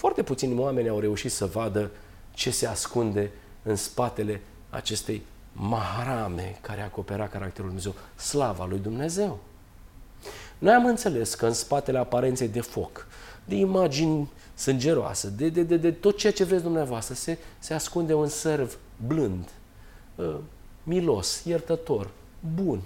[0.00, 1.90] Foarte puțini oameni au reușit să vadă
[2.30, 3.30] ce se ascunde
[3.62, 9.38] în spatele acestei maharame care acopera caracterul Dumnezeu, slava lui Dumnezeu.
[10.58, 13.06] Noi am înțeles că în spatele aparenței de foc,
[13.44, 18.14] de imagini sângeroase, de, de, de, de tot ceea ce vreți dumneavoastră, se, se ascunde
[18.14, 19.48] un sărv blând,
[20.14, 20.36] uh,
[20.82, 22.10] milos, iertător,
[22.54, 22.80] bun.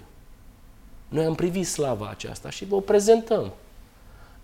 [1.08, 3.52] Noi am privit slava aceasta și vă prezentăm.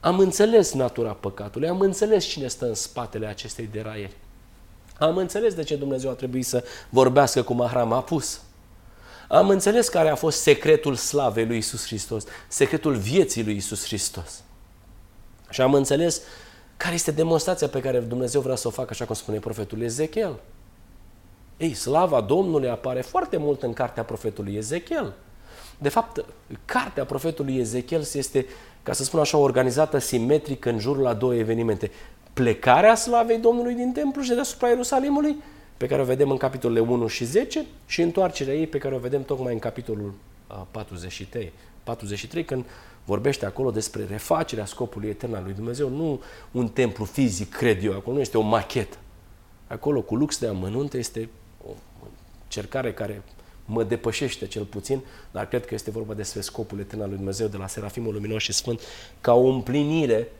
[0.00, 4.16] Am înțeles natura păcatului, am înțeles cine stă în spatele acestei deraieri.
[4.98, 8.40] Am înțeles de ce Dumnezeu a trebuit să vorbească cu Mahram Apus.
[9.28, 14.42] Am înțeles care a fost secretul slavei lui Isus Hristos, secretul vieții lui Isus Hristos.
[15.50, 16.20] Și am înțeles
[16.76, 20.40] care este demonstrația pe care Dumnezeu vrea să o facă, așa cum spune profetul Ezechiel.
[21.56, 25.12] Ei, slava Domnului apare foarte mult în cartea profetului Ezechiel.
[25.78, 26.24] De fapt,
[26.64, 28.46] cartea profetului Ezechiel este,
[28.82, 31.90] ca să spun așa, organizată simetric în jurul la două evenimente.
[32.32, 35.36] Plecarea slavei Domnului din templu și deasupra Ierusalimului,
[35.76, 38.98] pe care o vedem în capitolele 1 și 10, și întoarcerea ei pe care o
[38.98, 40.14] vedem tocmai în capitolul
[40.70, 42.64] 43, 43 când
[43.04, 47.92] vorbește acolo despre refacerea scopului etern al lui Dumnezeu, nu un templu fizic, cred eu,
[47.92, 48.96] acolo nu este o machetă.
[49.66, 51.28] Acolo, cu lux de amănunte, este
[51.66, 51.70] o
[52.48, 53.22] cercare care
[53.70, 57.46] mă depășește cel puțin, dar cred că este vorba despre scopul etern al lui Dumnezeu
[57.46, 58.80] de la Serafimul Luminos și Sfânt,
[59.20, 60.32] ca o împlinire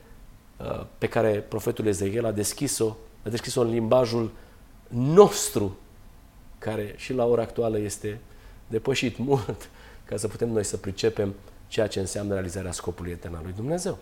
[0.57, 4.31] uh, pe care profetul Ezechiel a deschis-o, a deschis-o în limbajul
[4.89, 5.77] nostru,
[6.59, 8.21] care și la ora actuală este
[8.67, 9.69] depășit mult,
[10.09, 11.35] ca să putem noi să pricepem
[11.69, 13.99] ceea ce înseamnă realizarea scopului etern al lui Dumnezeu.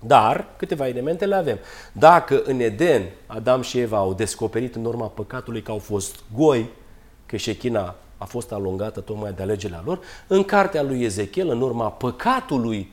[0.00, 1.58] Dar câteva elemente le avem.
[1.92, 6.70] Dacă în Eden Adam și Eva au descoperit în urma păcatului că au fost goi,
[7.26, 11.90] că șechina a fost alungată tocmai de alegerea lor, în cartea lui Ezechiel, în urma
[11.90, 12.92] păcatului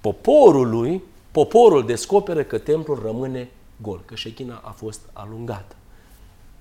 [0.00, 3.48] poporului, poporul descoperă că templul rămâne
[3.82, 5.76] gol, că șechina a fost alungată.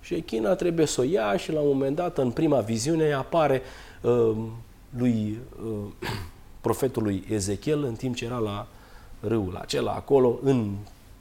[0.02, 3.62] Șechina trebuie să o ia și la un moment dat, în prima viziune, apare
[4.02, 4.32] uh,
[4.98, 6.10] lui uh,
[6.62, 8.68] profetului Ezechiel în timp ce era la
[9.20, 10.72] râul acela acolo, în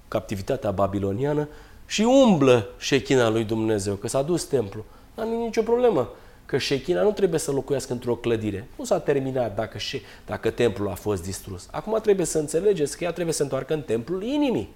[0.09, 1.49] captivitatea babiloniană
[1.87, 4.85] și umblă șechina lui Dumnezeu, că s-a dus templu.
[5.15, 6.09] Dar nu nicio problemă,
[6.47, 8.69] că șechina nu trebuie să locuiască într-o clădire.
[8.79, 11.69] Nu s-a terminat dacă, șe, dacă templul a fost distrus.
[11.71, 14.75] Acum trebuie să înțelegeți că ea trebuie să se întoarcă în templul inimii.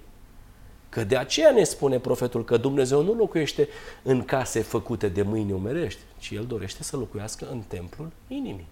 [0.89, 3.67] Că de aceea ne spune profetul că Dumnezeu nu locuiește
[4.03, 8.67] în case făcute de mâini omerești, ci El dorește să locuiască în templul inimii.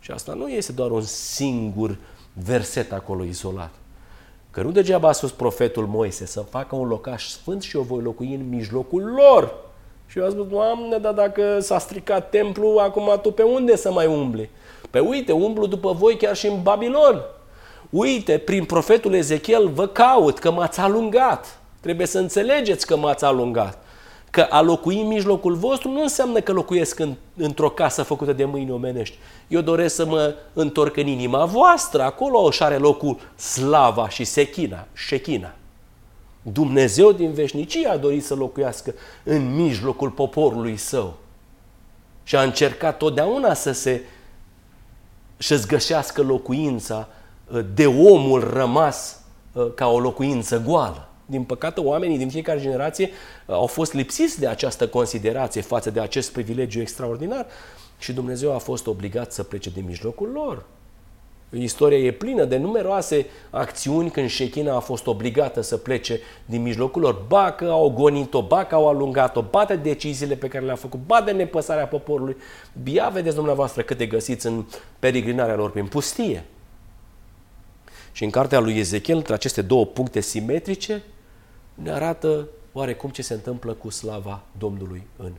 [0.00, 1.98] Și asta nu este doar un singur
[2.32, 3.74] verset acolo izolat.
[4.50, 8.02] Că nu degeaba a spus profetul Moise să facă un locaș sfânt și eu voi
[8.02, 9.65] locui în mijlocul lor.
[10.06, 13.92] Și eu am spus, Doamne, dar dacă s-a stricat templu, acum tu pe unde să
[13.92, 14.50] mai umbli?
[14.90, 17.22] Pe uite, umblu după voi chiar și în Babilon.
[17.90, 21.60] Uite, prin profetul Ezechiel vă caut că m-ați alungat.
[21.80, 23.78] Trebuie să înțelegeți că m-ați alungat.
[24.30, 28.44] Că a locui în mijlocul vostru nu înseamnă că locuiesc în, într-o casă făcută de
[28.44, 29.18] mâini omenești.
[29.48, 34.86] Eu doresc să mă întorc în inima voastră, acolo o are locul slava și sechina,
[34.92, 35.54] șechina.
[36.52, 41.16] Dumnezeu din veșnicie a dorit să locuiască în mijlocul poporului său.
[42.22, 44.02] Și a încercat totdeauna să se
[45.38, 47.08] și-ți găsească locuința
[47.52, 49.20] uh, de omul rămas
[49.52, 51.08] uh, ca o locuință goală.
[51.26, 53.10] Din păcate, oamenii din fiecare generație
[53.46, 57.46] uh, au fost lipsiți de această considerație față de acest privilegiu extraordinar
[57.98, 60.64] și Dumnezeu a fost obligat să plece din mijlocul lor.
[61.50, 67.02] Istoria e plină de numeroase acțiuni când Shechina a fost obligată să plece din mijlocul
[67.02, 67.24] lor.
[67.28, 71.00] Ba că au gonit-o, ba că au alungat-o, ba de deciziile pe care le-a făcut,
[71.06, 72.36] ba de nepăsarea poporului.
[72.82, 74.64] Bia vedeți dumneavoastră câte găsiți în
[74.98, 76.44] peregrinarea lor prin pustie.
[78.12, 81.02] Și în cartea lui Ezechiel, între aceste două puncte simetrice,
[81.74, 85.32] ne arată oarecum ce se întâmplă cu slava Domnului în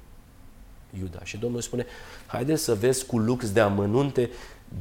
[0.99, 1.19] Iuda.
[1.23, 1.85] Și Domnul spune,
[2.25, 4.29] haideți să vezi cu lux de amănunte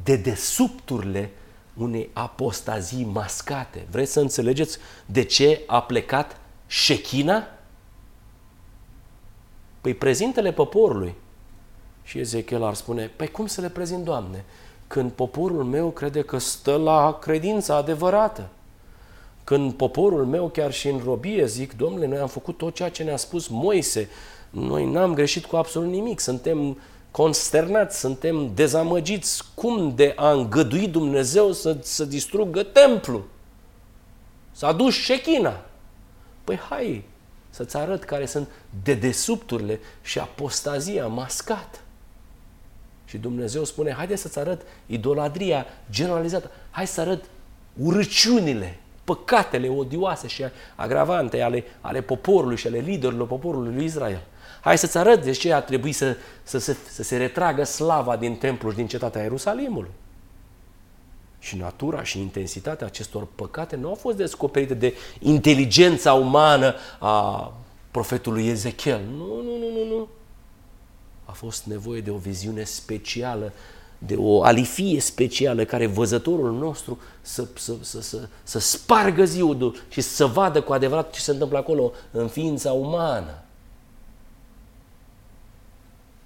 [0.03, 1.31] de desubturile
[1.77, 3.87] unei apostazii mascate.
[3.91, 7.47] Vreți să înțelegeți de ce a plecat șechina?
[9.81, 11.13] Păi prezintele poporului.
[12.03, 14.45] Și Ezechiel ar spune, păi cum să le prezint, Doamne,
[14.87, 18.49] când poporul meu crede că stă la credința adevărată?
[19.43, 23.03] Când poporul meu, chiar și în robie, zic, domnule, noi am făcut tot ceea ce
[23.03, 24.09] ne-a spus Moise,
[24.49, 26.77] noi n-am greșit cu absolut nimic, suntem
[27.11, 29.43] consternați, suntem dezamăgiți.
[29.55, 33.25] Cum de a îngădui Dumnezeu să, să distrugă templu?
[34.51, 35.61] S-a dus șechina.
[36.43, 37.03] Păi hai
[37.49, 38.47] să-ți arăt care sunt
[38.83, 41.79] dedesubturile și apostazia mascată.
[43.05, 46.51] Și Dumnezeu spune, haide să-ți arăt idolatria generalizată.
[46.71, 47.23] Hai să arăt
[47.81, 50.43] urăciunile, păcatele odioase și
[50.75, 54.21] agravante ale, ale poporului și ale liderilor poporului lui Israel.
[54.67, 58.35] Hai să-ți arăt de ce a trebuit să, să, să, să se retragă slava din
[58.35, 59.89] templul și din cetatea Ierusalimului.
[61.39, 67.53] Și natura și intensitatea acestor păcate nu au fost descoperite de inteligența umană a
[67.91, 69.01] profetului Ezechiel.
[69.17, 70.07] Nu, nu, nu, nu, nu.
[71.25, 73.53] A fost nevoie de o viziune specială,
[73.97, 80.01] de o alifie specială care văzătorul nostru să, să, să, să, să spargă ziudul și
[80.01, 83.41] să vadă cu adevărat ce se întâmplă acolo în ființa umană.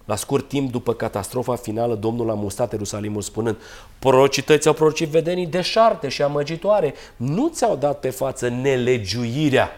[0.05, 3.57] La scurt timp după catastrofa finală, Domnul a mustat Ierusalimul spunând
[3.99, 6.93] Prorocii au prorocit vedenii deșarte și amăgitoare.
[7.15, 9.69] Nu ți-au dat pe față nelegiuirea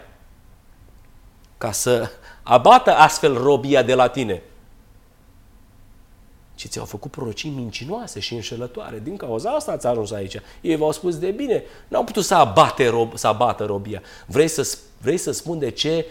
[1.57, 2.09] ca să
[2.43, 4.41] abată astfel robia de la tine,
[6.55, 8.99] ci ți-au făcut prorocii mincinoase și înșelătoare.
[9.03, 10.35] Din cauza asta ați ajuns aici.
[10.61, 14.01] Ei v-au spus de bine, n-au putut să, abate rob, să abată robia.
[14.25, 16.05] Vrei să, vrei să spun de ce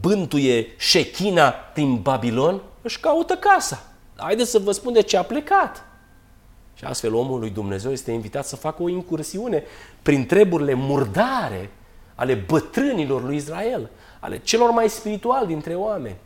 [0.00, 2.62] bântuie șechina din Babilon?
[2.86, 3.82] Își caută casa.
[4.16, 5.84] Haideți să vă spun de ce a plecat.
[6.74, 9.64] Și astfel omul lui Dumnezeu este invitat să facă o incursiune
[10.02, 11.70] prin treburile murdare
[12.14, 16.16] ale bătrânilor lui Israel, ale celor mai spirituali dintre oameni,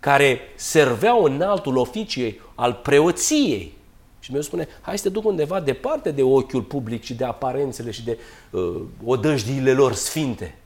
[0.00, 3.76] care serveau în altul oficiei al preoției.
[4.20, 7.90] Și Dumnezeu spune, hai să te duc undeva departe de ochiul public și de aparențele
[7.90, 8.18] și de
[8.50, 10.58] uh, odăjdiile lor sfinte.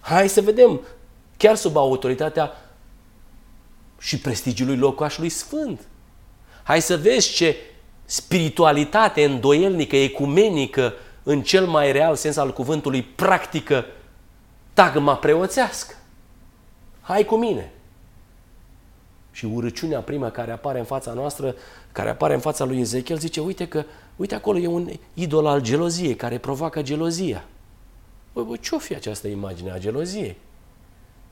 [0.00, 0.80] Hai să vedem,
[1.36, 2.52] chiar sub autoritatea
[3.98, 5.80] și prestigiului locașului sfânt.
[6.62, 7.56] Hai să vezi ce
[8.04, 10.92] spiritualitate îndoielnică, ecumenică,
[11.22, 13.84] în cel mai real sens al cuvântului, practică
[14.72, 15.94] tagma preoțească.
[17.00, 17.72] Hai cu mine!
[19.30, 21.54] Și urăciunea prima care apare în fața noastră,
[21.92, 23.84] care apare în fața lui Ezechiel, zice, uite că,
[24.16, 27.44] uite acolo e un idol al geloziei, care provoacă gelozia.
[28.32, 30.36] Băi, bă, ce-o fi această imagine a geloziei?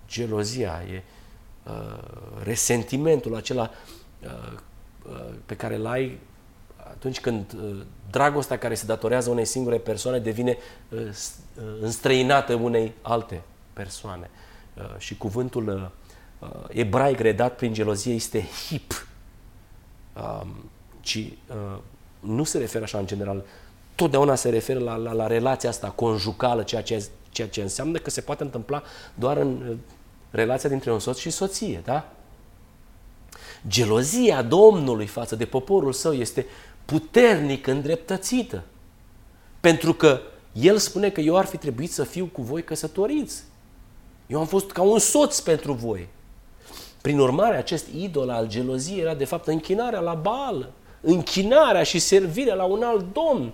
[0.09, 1.16] Gelozia e uh,
[2.43, 3.71] resentimentul acela
[4.23, 4.31] uh,
[5.09, 6.19] uh, pe care l ai
[6.91, 10.57] atunci când uh, dragostea care se datorează unei singure persoane devine
[10.89, 13.43] uh, uh, înstrăinată unei alte
[13.73, 14.31] persoane.
[14.99, 15.93] Și cuvântul
[16.69, 19.07] ebraic redat prin gelozie este hip,
[20.15, 21.33] um, ci
[22.21, 23.45] nu se referă așa în general,
[23.95, 28.11] totdeauna se referă la, la, la relația asta conjugală, ceea ce, ceea ce înseamnă că
[28.11, 28.83] se poate întâmpla
[29.15, 29.77] doar în
[30.31, 32.13] relația dintre un soț și soție, da?
[33.69, 36.47] Gelozia Domnului față de poporul său este
[36.85, 38.63] puternic îndreptățită.
[39.61, 40.21] Pentru că
[40.53, 43.43] el spune că eu ar fi trebuit să fiu cu voi căsătoriți.
[44.27, 46.09] Eu am fost ca un soț pentru voi.
[47.03, 52.55] Prin urmare, acest idol al geloziei era de fapt închinarea la bală, închinarea și servirea
[52.55, 53.53] la un alt domn.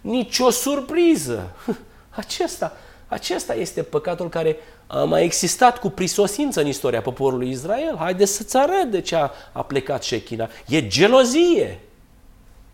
[0.00, 1.50] Nici o surpriză.
[2.10, 2.72] Acesta,
[3.10, 4.56] acesta este păcatul care
[4.86, 7.96] a mai existat cu prisosință în istoria poporului Israel.
[7.98, 10.48] Haideți să-ți arăt de ce a, a plecat Shechina.
[10.66, 11.80] E gelozie.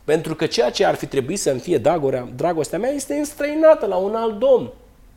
[0.04, 3.96] Pentru că ceea ce ar fi trebuit să-mi fie dagorea, dragostea mea este înstrăinată la
[3.96, 4.70] un alt domn,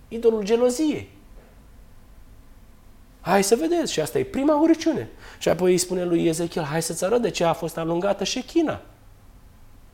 [0.07, 1.09] idolul geloziei.
[3.21, 5.09] Hai să vedeți, și asta e prima urăciune.
[5.39, 8.81] Și apoi îi spune lui Ezechiel, hai să-ți arăt de ce a fost alungată șechina.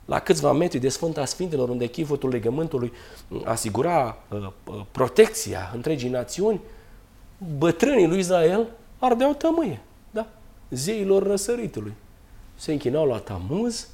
[0.05, 2.91] La câțiva metri de Sfânta Sfintelor, unde chivotul legământului
[3.43, 6.61] asigura uh, uh, protecția întregii națiuni,
[7.57, 8.67] bătrânii lui Israel
[8.99, 9.81] ardeau tămâie,
[10.11, 10.27] da?
[10.69, 11.93] zeilor răsăritului.
[12.55, 13.87] Se închinau la Tamuz,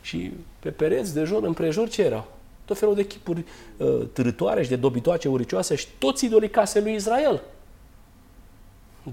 [0.00, 2.26] și pe pereți, de jur, împrejur, ce erau?
[2.64, 3.44] Tot felul de chipuri
[3.76, 7.42] uh, târătoare și de dobitoace uricioase și toți idolii casei lui Israel.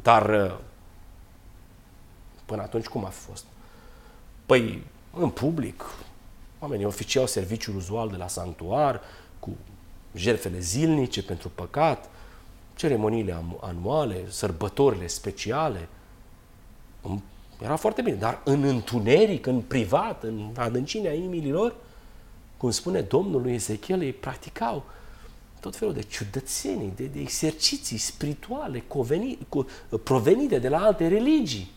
[0.01, 0.57] Dar uh,
[2.45, 3.45] până atunci cum a fost?
[4.45, 4.83] Păi,
[5.13, 5.83] în public,
[6.65, 9.01] oamenii oficiau serviciul uzual de la sanctuar,
[9.39, 9.49] cu
[10.13, 12.09] jertfele zilnice pentru păcat,
[12.75, 15.87] ceremoniile anuale, sărbătorile speciale,
[17.61, 21.75] era foarte bine, dar în întuneric, în privat, în adâncinea inimilor,
[22.57, 24.83] cum spune Domnul lui Ezechiel, ei practicau
[25.59, 29.67] tot felul de ciudățenii, de, de exerciții spirituale coveni, cu,
[30.03, 31.71] provenite de la alte religii.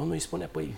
[0.00, 0.74] Și Domnul îi spune, păi,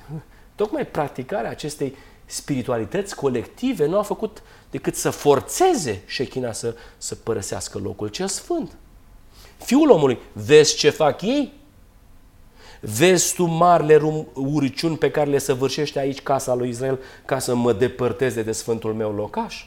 [0.55, 1.97] tocmai practicarea acestei
[2.27, 8.77] spiritualități colective nu a făcut decât să forțeze șechina să, să părăsească locul cel sfânt.
[9.57, 11.53] Fiul omului, vezi ce fac ei?
[12.81, 14.01] Vezi tu marile
[14.35, 18.95] uriciuni pe care le săvârșește aici casa lui Israel ca să mă depărteze de Sfântul
[18.95, 19.65] meu locaș?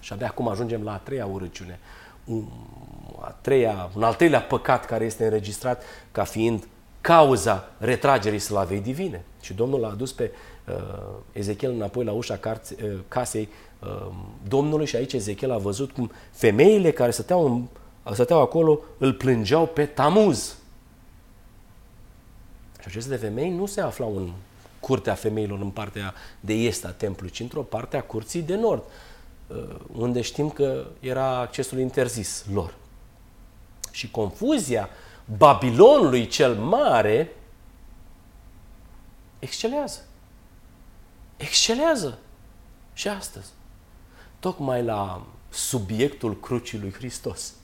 [0.00, 1.78] Și abia acum ajungem la a treia urăciune.
[3.20, 5.82] A treia, un al treilea păcat care este înregistrat
[6.12, 6.66] ca fiind
[7.04, 9.24] cauza retragerii slavei divine.
[9.40, 10.30] Și Domnul l-a adus pe
[10.68, 10.74] uh,
[11.32, 13.48] Ezechiel înapoi la ușa carți, uh, casei
[13.78, 14.06] uh,
[14.48, 17.64] Domnului și aici Ezechiel a văzut cum femeile care stăteau în
[18.12, 20.56] stăteau acolo, îl plângeau pe Tamuz.
[22.80, 24.30] Și aceste femei nu se aflau în
[24.80, 28.82] curtea femeilor în partea de est a templului, ci într-o parte a curții de nord,
[29.46, 29.56] uh,
[29.96, 32.74] unde știm că era accesul interzis lor.
[33.90, 34.88] Și confuzia
[35.24, 37.32] Babilonului cel mare
[39.38, 40.00] excelează.
[41.36, 42.18] Excelează
[42.92, 43.50] și astăzi.
[44.38, 47.54] Tocmai la subiectul crucii lui Hristos.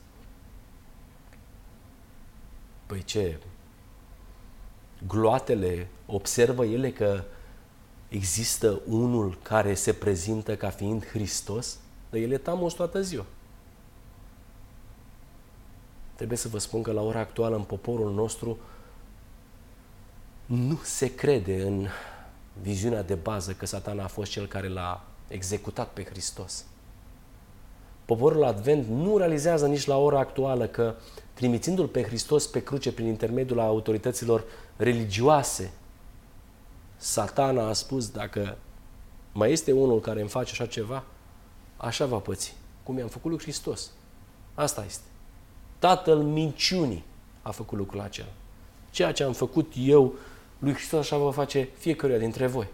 [2.86, 3.38] Păi ce?
[5.06, 7.24] Gloatele observă ele că
[8.08, 11.78] există unul care se prezintă ca fiind Hristos?
[12.10, 13.26] Dar ele tamos toată ziua.
[16.20, 18.58] Trebuie să vă spun că la ora actuală în poporul nostru
[20.46, 21.86] nu se crede în
[22.62, 26.64] viziunea de bază că satana a fost cel care l-a executat pe Hristos.
[28.04, 30.94] Poporul Advent nu realizează nici la ora actuală că
[31.34, 34.44] trimițându-L pe Hristos pe cruce prin intermediul autorităților
[34.76, 35.72] religioase,
[36.96, 38.56] satana a spus, dacă
[39.32, 41.04] mai este unul care îmi face așa ceva,
[41.76, 43.90] așa va păți, cum i-am făcut lui Hristos.
[44.54, 45.04] Asta este.
[45.80, 47.04] Tatăl minciunii
[47.42, 48.28] a făcut lucrul acela.
[48.90, 50.14] Ceea ce am făcut eu
[50.58, 52.68] lui Hristos așa va face fiecare dintre voi.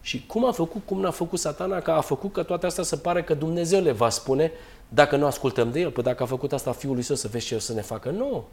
[0.00, 2.96] Și cum a făcut, cum n-a făcut satana, că a făcut că toate astea să
[2.96, 4.52] pare că Dumnezeu le va spune
[4.88, 5.90] dacă nu ascultăm de El.
[5.90, 8.10] Păi dacă a făcut asta Fiul lui Său, să vezi ce o să ne facă?
[8.10, 8.44] Nu.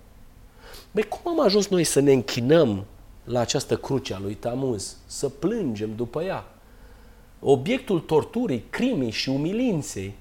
[0.92, 2.86] Băi, cum am ajuns noi să ne închinăm
[3.24, 6.46] la această cruce a lui Tamuz, să plângem după ea?
[7.40, 10.14] Obiectul torturii, crimii și umilinței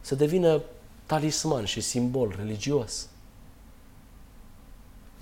[0.00, 0.62] să devină
[1.10, 3.08] talisman și simbol religios.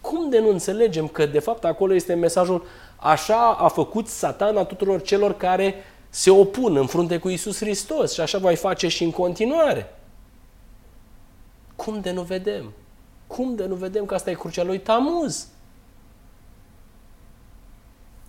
[0.01, 2.67] Cum de nu înțelegem că de fapt acolo este mesajul
[2.97, 5.75] așa a făcut satana tuturor celor care
[6.09, 9.99] se opun în frunte cu Isus Hristos și așa voi face și în continuare.
[11.77, 12.73] Cum de nu vedem?
[13.27, 15.47] Cum de nu vedem că asta e crucea lui Tamuz?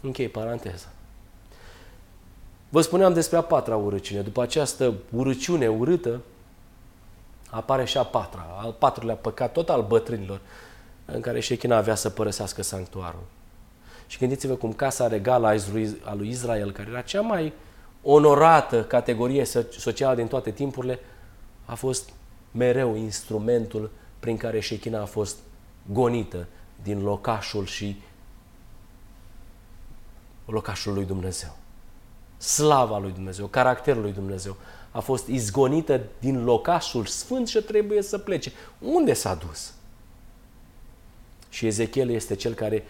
[0.02, 0.88] Închei paranteza.
[2.70, 4.22] Vă spuneam despre a patra urăciune.
[4.22, 6.22] După această urăciune urâtă,
[7.50, 10.42] apare și a patra, al patrulea păcat, tot al bătrânilor,
[11.06, 13.24] în care Shechina avea să părăsească sanctuarul.
[14.08, 15.48] Și gândiți-vă cum casa regală
[16.04, 17.54] a lui Israel, care era cea mai
[18.04, 19.46] onorată categorie
[19.78, 21.00] socială din toate timpurile,
[21.66, 22.10] a fost
[22.52, 25.38] mereu instrumentul prin care Shechina a fost
[25.92, 26.48] gonită
[26.84, 28.02] din locașul și
[30.46, 31.58] locașul lui Dumnezeu.
[32.38, 34.56] Slava lui Dumnezeu, caracterul lui Dumnezeu
[34.92, 38.52] a fost izgonită din locașul sfânt și trebuie să plece.
[38.80, 39.74] Unde s-a dus?
[41.50, 42.84] Și Ezechiel este cel care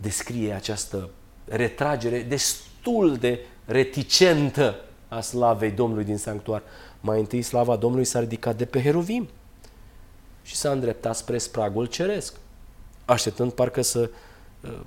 [0.00, 1.10] descrie această
[1.44, 4.76] retragere destul de reticentă
[5.08, 6.62] a slavei Domnului din sanctuar.
[7.00, 9.28] Mai întâi slava Domnului s-a ridicat de pe heruvim
[10.42, 12.34] și s-a îndreptat spre spragul ceresc,
[13.04, 14.10] așteptând parcă să
[14.60, 14.80] uh,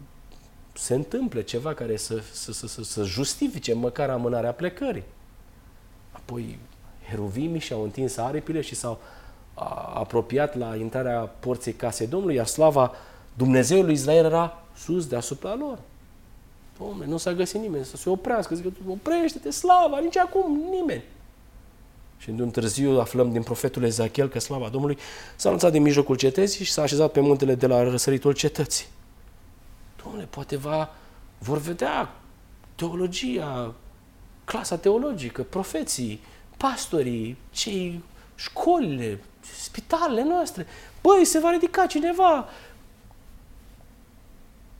[0.74, 5.04] se întâmple ceva care să, să, să, să, să justifice măcar amânarea plecării.
[6.26, 6.60] Apoi
[7.10, 9.00] heruvimii și-au întins aripile și s-au
[9.94, 12.92] apropiat la intrarea porții casei Domnului, iar slava
[13.34, 15.80] Dumnezeului Israel era sus deasupra lor.
[16.78, 18.56] Dom'le, nu s-a găsit nimeni să se oprească.
[18.56, 21.04] Zic, oprește-te, slava, nici acum nimeni.
[22.18, 24.98] Și într-un târziu aflăm din profetul Ezachiel că slava Domnului
[25.36, 28.86] s-a anunțat din mijlocul cetății și s-a așezat pe muntele de la răsăritul cetății.
[30.04, 30.90] Domnule, poate va,
[31.38, 32.16] vor vedea
[32.76, 33.74] teologia,
[34.52, 36.22] clasa teologică, profeții,
[36.58, 38.04] pastorii, cei
[38.36, 39.20] școlile,
[39.58, 40.68] spitalele noastre.
[41.02, 42.49] Băi, se va ridica cineva.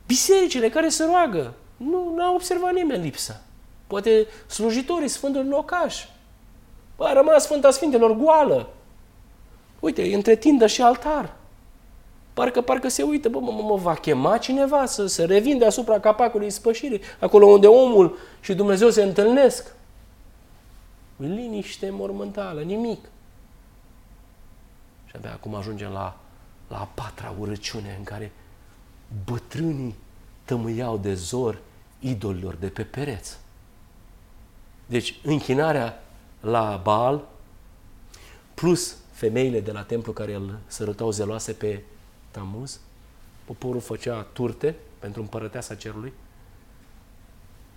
[0.06, 1.54] Bisericile care se roagă.
[1.76, 3.42] Nu n-a observat nimeni lipsa.
[3.86, 6.04] Poate slujitorii Sfântului Locaș.
[6.96, 8.68] Bă, a rămas Sfânta Sfintelor goală.
[9.80, 11.36] Uite, între tindă și altar.
[12.34, 16.50] Parcă, parcă se uită, bă, mă, mă va chema cineva să, să revin deasupra capacului
[16.50, 19.74] spășirii, acolo unde omul și Dumnezeu se întâlnesc.
[21.16, 23.04] Liniște mormântală, nimic.
[25.06, 26.16] Și abia acum ajungem la,
[26.68, 28.32] la a patra urăciune în care
[29.24, 29.94] bătrânii
[30.44, 31.58] tămâiau de zor
[31.98, 33.38] idolilor de pe pereți.
[34.86, 36.02] Deci închinarea
[36.40, 37.24] la Baal
[38.54, 41.82] plus femeile de la templu care îl sărătau zeloase pe
[42.32, 42.80] Tamuz,
[43.44, 46.12] poporul făcea turte pentru împărăteasa cerului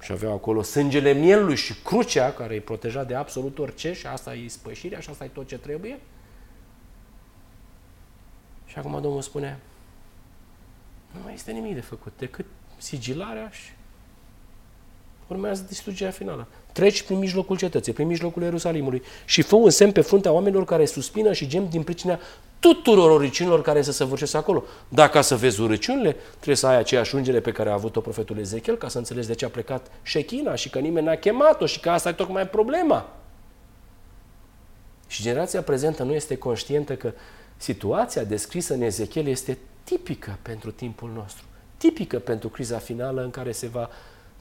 [0.02, 4.34] și aveau acolo sângele mielului și crucea care îi proteja de absolut orice și asta
[4.34, 6.00] e spășirea și asta e tot ce trebuie.
[8.66, 9.60] Și acum Domnul spune,
[11.12, 12.46] nu mai este nimic de făcut decât
[12.78, 13.72] sigilarea și
[15.28, 16.48] urmează distrugerea finală.
[16.72, 20.86] Treci prin mijlocul cetății, prin mijlocul Ierusalimului și fă un semn pe fruntea oamenilor care
[20.86, 22.20] suspină și gem din pricina
[22.60, 24.64] tuturor urăciunilor care se săvârșesc acolo.
[24.90, 28.78] Dacă să vezi urăciunile, trebuie să ai aceeași ungere pe care a avut-o profetul Ezechiel
[28.78, 31.90] ca să înțelegi de ce a plecat Shechina și că nimeni n-a chemat-o și că
[31.90, 33.10] asta e tocmai problema.
[35.08, 37.14] Și generația prezentă nu este conștientă că
[37.58, 41.44] situația descrisă în Ezechiel este tipică pentru timpul nostru,
[41.78, 43.90] tipică pentru criza finală în care se va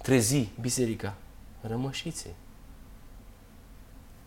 [0.05, 1.15] trezi biserica
[1.61, 2.35] rămășiței.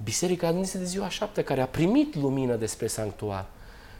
[0.03, 3.45] Biserica Adventiste de ziua șapte, care a primit lumină despre sanctuar,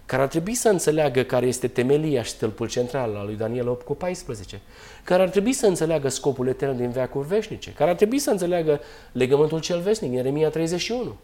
[0.06, 3.86] care ar trebui să înțeleagă care este temelia și stâlpul central al lui Daniel 8
[3.86, 4.62] cu 14,
[5.04, 8.80] care ar trebui să înțeleagă scopul etern din veacuri veșnice, care ar trebui să înțeleagă
[9.12, 11.18] legământul cel veșnic, Ieremia 31,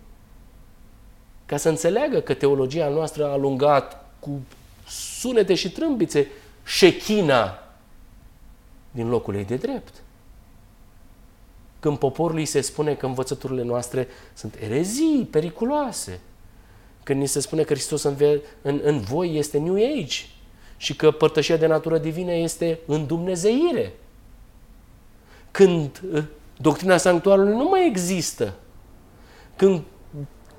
[1.46, 4.42] ca să înțeleagă că teologia noastră a alungat cu
[4.88, 6.28] sunete și trâmbițe
[6.64, 7.58] șechina
[8.92, 10.03] din locul ei de drept.
[11.84, 16.20] Când poporului se spune că învățăturile noastre sunt erezii, periculoase,
[17.04, 18.16] când ni se spune că Hristos în,
[18.62, 20.26] în, în voi este New Age
[20.78, 23.94] și că părtășia de natură divină este în Dumnezeire.
[25.52, 26.24] Când uh,
[26.58, 28.54] doctrina sanctuarului nu mai există,
[29.56, 29.82] când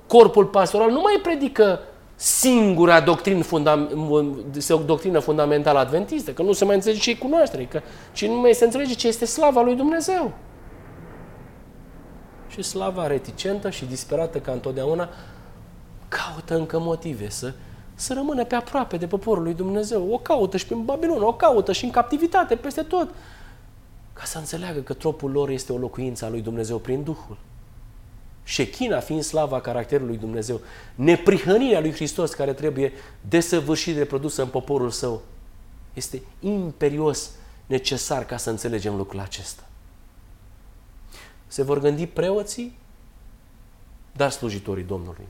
[0.07, 1.79] corpul pastoral nu mai predică
[2.15, 3.89] singura doctrină, fundam,
[4.85, 7.81] doctrină fundamentală adventistă, că nu se mai înțelege ce cunoaștere, că,
[8.13, 10.33] ci nu mai se înțelege ce este slava lui Dumnezeu.
[12.55, 15.09] Și slava reticentă și disperată ca întotdeauna
[16.07, 17.53] caută încă motive să,
[17.95, 20.13] să rămână pe aproape de poporul lui Dumnezeu.
[20.13, 23.09] O caută și în Babilon, o caută și în captivitate, peste tot.
[24.13, 27.37] Ca să înțeleagă că tropul lor este o locuință a lui Dumnezeu prin Duhul.
[28.43, 30.61] Șechina fiind slava caracterului lui Dumnezeu,
[30.95, 32.91] neprihănirea lui Hristos care trebuie
[33.29, 35.21] desăvârșit reprodusă în poporul său,
[35.93, 37.31] este imperios
[37.65, 39.63] necesar ca să înțelegem lucrul acesta.
[41.47, 42.77] Se vor gândi preoții,
[44.11, 45.27] dar slujitorii Domnului.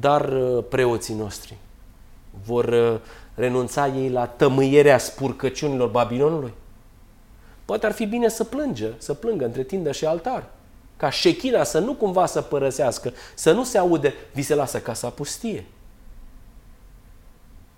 [0.00, 1.56] Dar uh, preoții noștri
[2.44, 3.00] vor uh,
[3.34, 6.52] renunța ei la tămâierea spurcăciunilor Babilonului?
[7.64, 10.50] Poate ar fi bine să plângă, să plângă între tindă și altar
[11.00, 15.10] ca șechina să nu cumva să părăsească, să nu se aude, vi se lasă casa
[15.10, 15.64] pustie.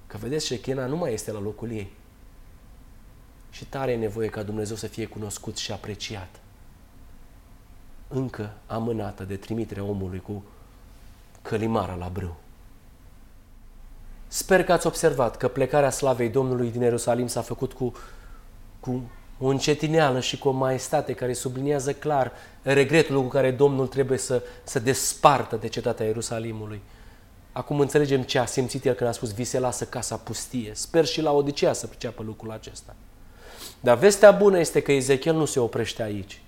[0.07, 1.92] Că vedeți, șechina nu mai este la locul ei.
[3.50, 6.40] Și tare e nevoie ca Dumnezeu să fie cunoscut și apreciat.
[8.14, 10.42] Încă amânată de trimiterea omului cu
[11.42, 12.36] călimara la brâu.
[14.28, 17.92] Sper că ați observat că plecarea slavei Domnului din Ierusalim s-a făcut cu,
[18.80, 19.02] cu
[19.38, 22.32] o încetineală și cu o maestate care subliniază clar
[22.62, 26.80] regretul cu care Domnul trebuie să, să despartă de cetatea Ierusalimului.
[27.52, 30.70] Acum înțelegem ce a simțit el când a spus vi se lasă casa pustie.
[30.74, 32.94] Sper și la Odisea să priceapă lucrul acesta.
[33.80, 36.42] Dar vestea bună este că Ezechiel nu se oprește aici.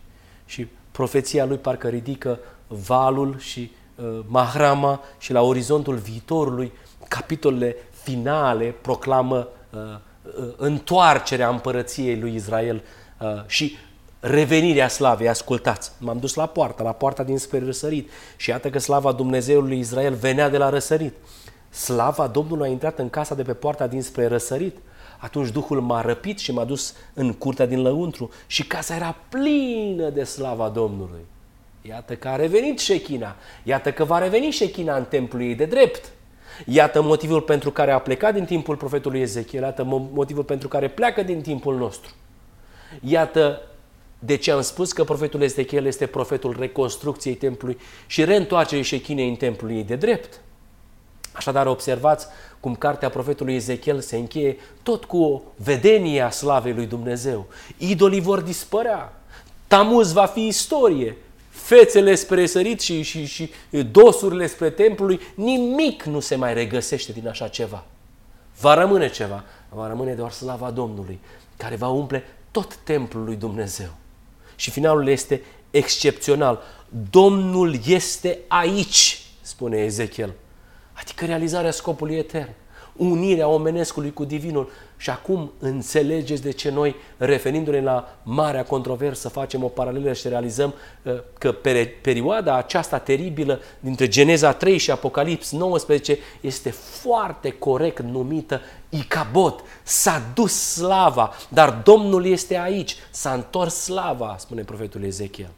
[0.47, 6.73] Și profeția lui parcă ridică valul și uh, mahrama și la orizontul viitorului,
[7.09, 9.81] capitolele finale proclamă uh,
[10.25, 12.83] Uh, întoarcerea împărăției lui Israel
[13.21, 13.77] uh, și
[14.21, 15.29] revenirea slavei.
[15.29, 20.15] Ascultați, m-am dus la poartă, la poarta dinspre răsărit și iată că slava Dumnezeului Israel
[20.15, 21.15] venea de la răsărit.
[21.71, 24.77] Slava Domnului a intrat în casa de pe poarta dinspre răsărit.
[25.19, 30.09] Atunci Duhul m-a răpit și m-a dus în curtea din lăuntru și casa era plină
[30.09, 31.21] de slava Domnului.
[31.83, 33.37] Iată că a revenit Shechina.
[33.63, 36.13] Iată că va reveni Shechina în templul ei de drept.
[36.67, 41.23] Iată motivul pentru care a plecat din timpul profetului Ezechiel, iată motivul pentru care pleacă
[41.23, 42.13] din timpul nostru.
[43.01, 43.63] Iată
[44.19, 49.35] de ce am spus că profetul Ezechiel este profetul reconstrucției templului și reîntoarcerii șechinei în
[49.35, 50.41] templul ei de drept.
[51.35, 52.27] Așadar, observați
[52.61, 57.47] cum cartea profetului Ezechiel se încheie tot cu o vedenie a slavei lui Dumnezeu.
[57.79, 59.13] Idolii vor dispărea,
[59.67, 61.17] Tamuz va fi istorie,
[61.51, 63.51] fețele spre sărit și, și, și
[63.91, 67.85] dosurile spre templului, nimic nu se mai regăsește din așa ceva.
[68.61, 71.19] Va rămâne ceva, va rămâne doar slava Domnului,
[71.57, 73.91] care va umple tot templul lui Dumnezeu.
[74.57, 76.63] Și finalul este excepțional.
[77.11, 80.33] Domnul este aici, spune Ezechiel.
[80.95, 82.51] Adică realizarea scopului etern
[82.97, 84.71] unirea omenescului cu divinul.
[84.97, 90.75] Și acum înțelegeți de ce noi, referindu-ne la marea controversă, facem o paralelă și realizăm
[91.03, 91.53] uh, că
[92.03, 99.61] perioada aceasta teribilă dintre Geneza 3 și Apocalips 19 este foarte corect numită Icabot.
[99.83, 102.97] S-a dus slava, dar Domnul este aici.
[103.11, 105.51] S-a întors slava, spune profetul Ezechiel.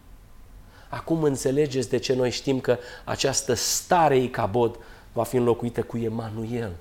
[0.88, 4.78] Acum înțelegeți de ce noi știm că această stare Icabod
[5.16, 6.76] va fi înlocuită cu Emanuel.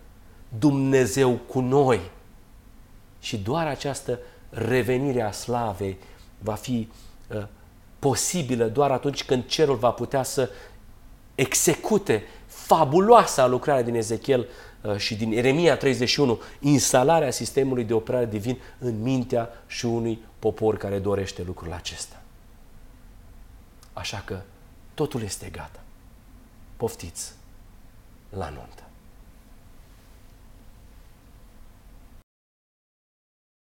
[0.59, 1.99] Dumnezeu cu noi.
[3.19, 4.19] Și doar această
[4.49, 5.97] revenire a slavei
[6.39, 6.89] va fi
[7.27, 7.43] uh,
[7.99, 10.49] posibilă doar atunci când cerul va putea să
[11.35, 14.47] execute fabuloasa lucrare din Ezechiel
[14.81, 20.77] uh, și din Eremia 31, instalarea sistemului de operare divin în mintea și unui popor
[20.77, 22.21] care dorește lucrul acesta.
[23.93, 24.39] Așa că
[24.93, 25.79] totul este gata.
[26.77, 27.33] Poftiți
[28.35, 28.84] la nuntă.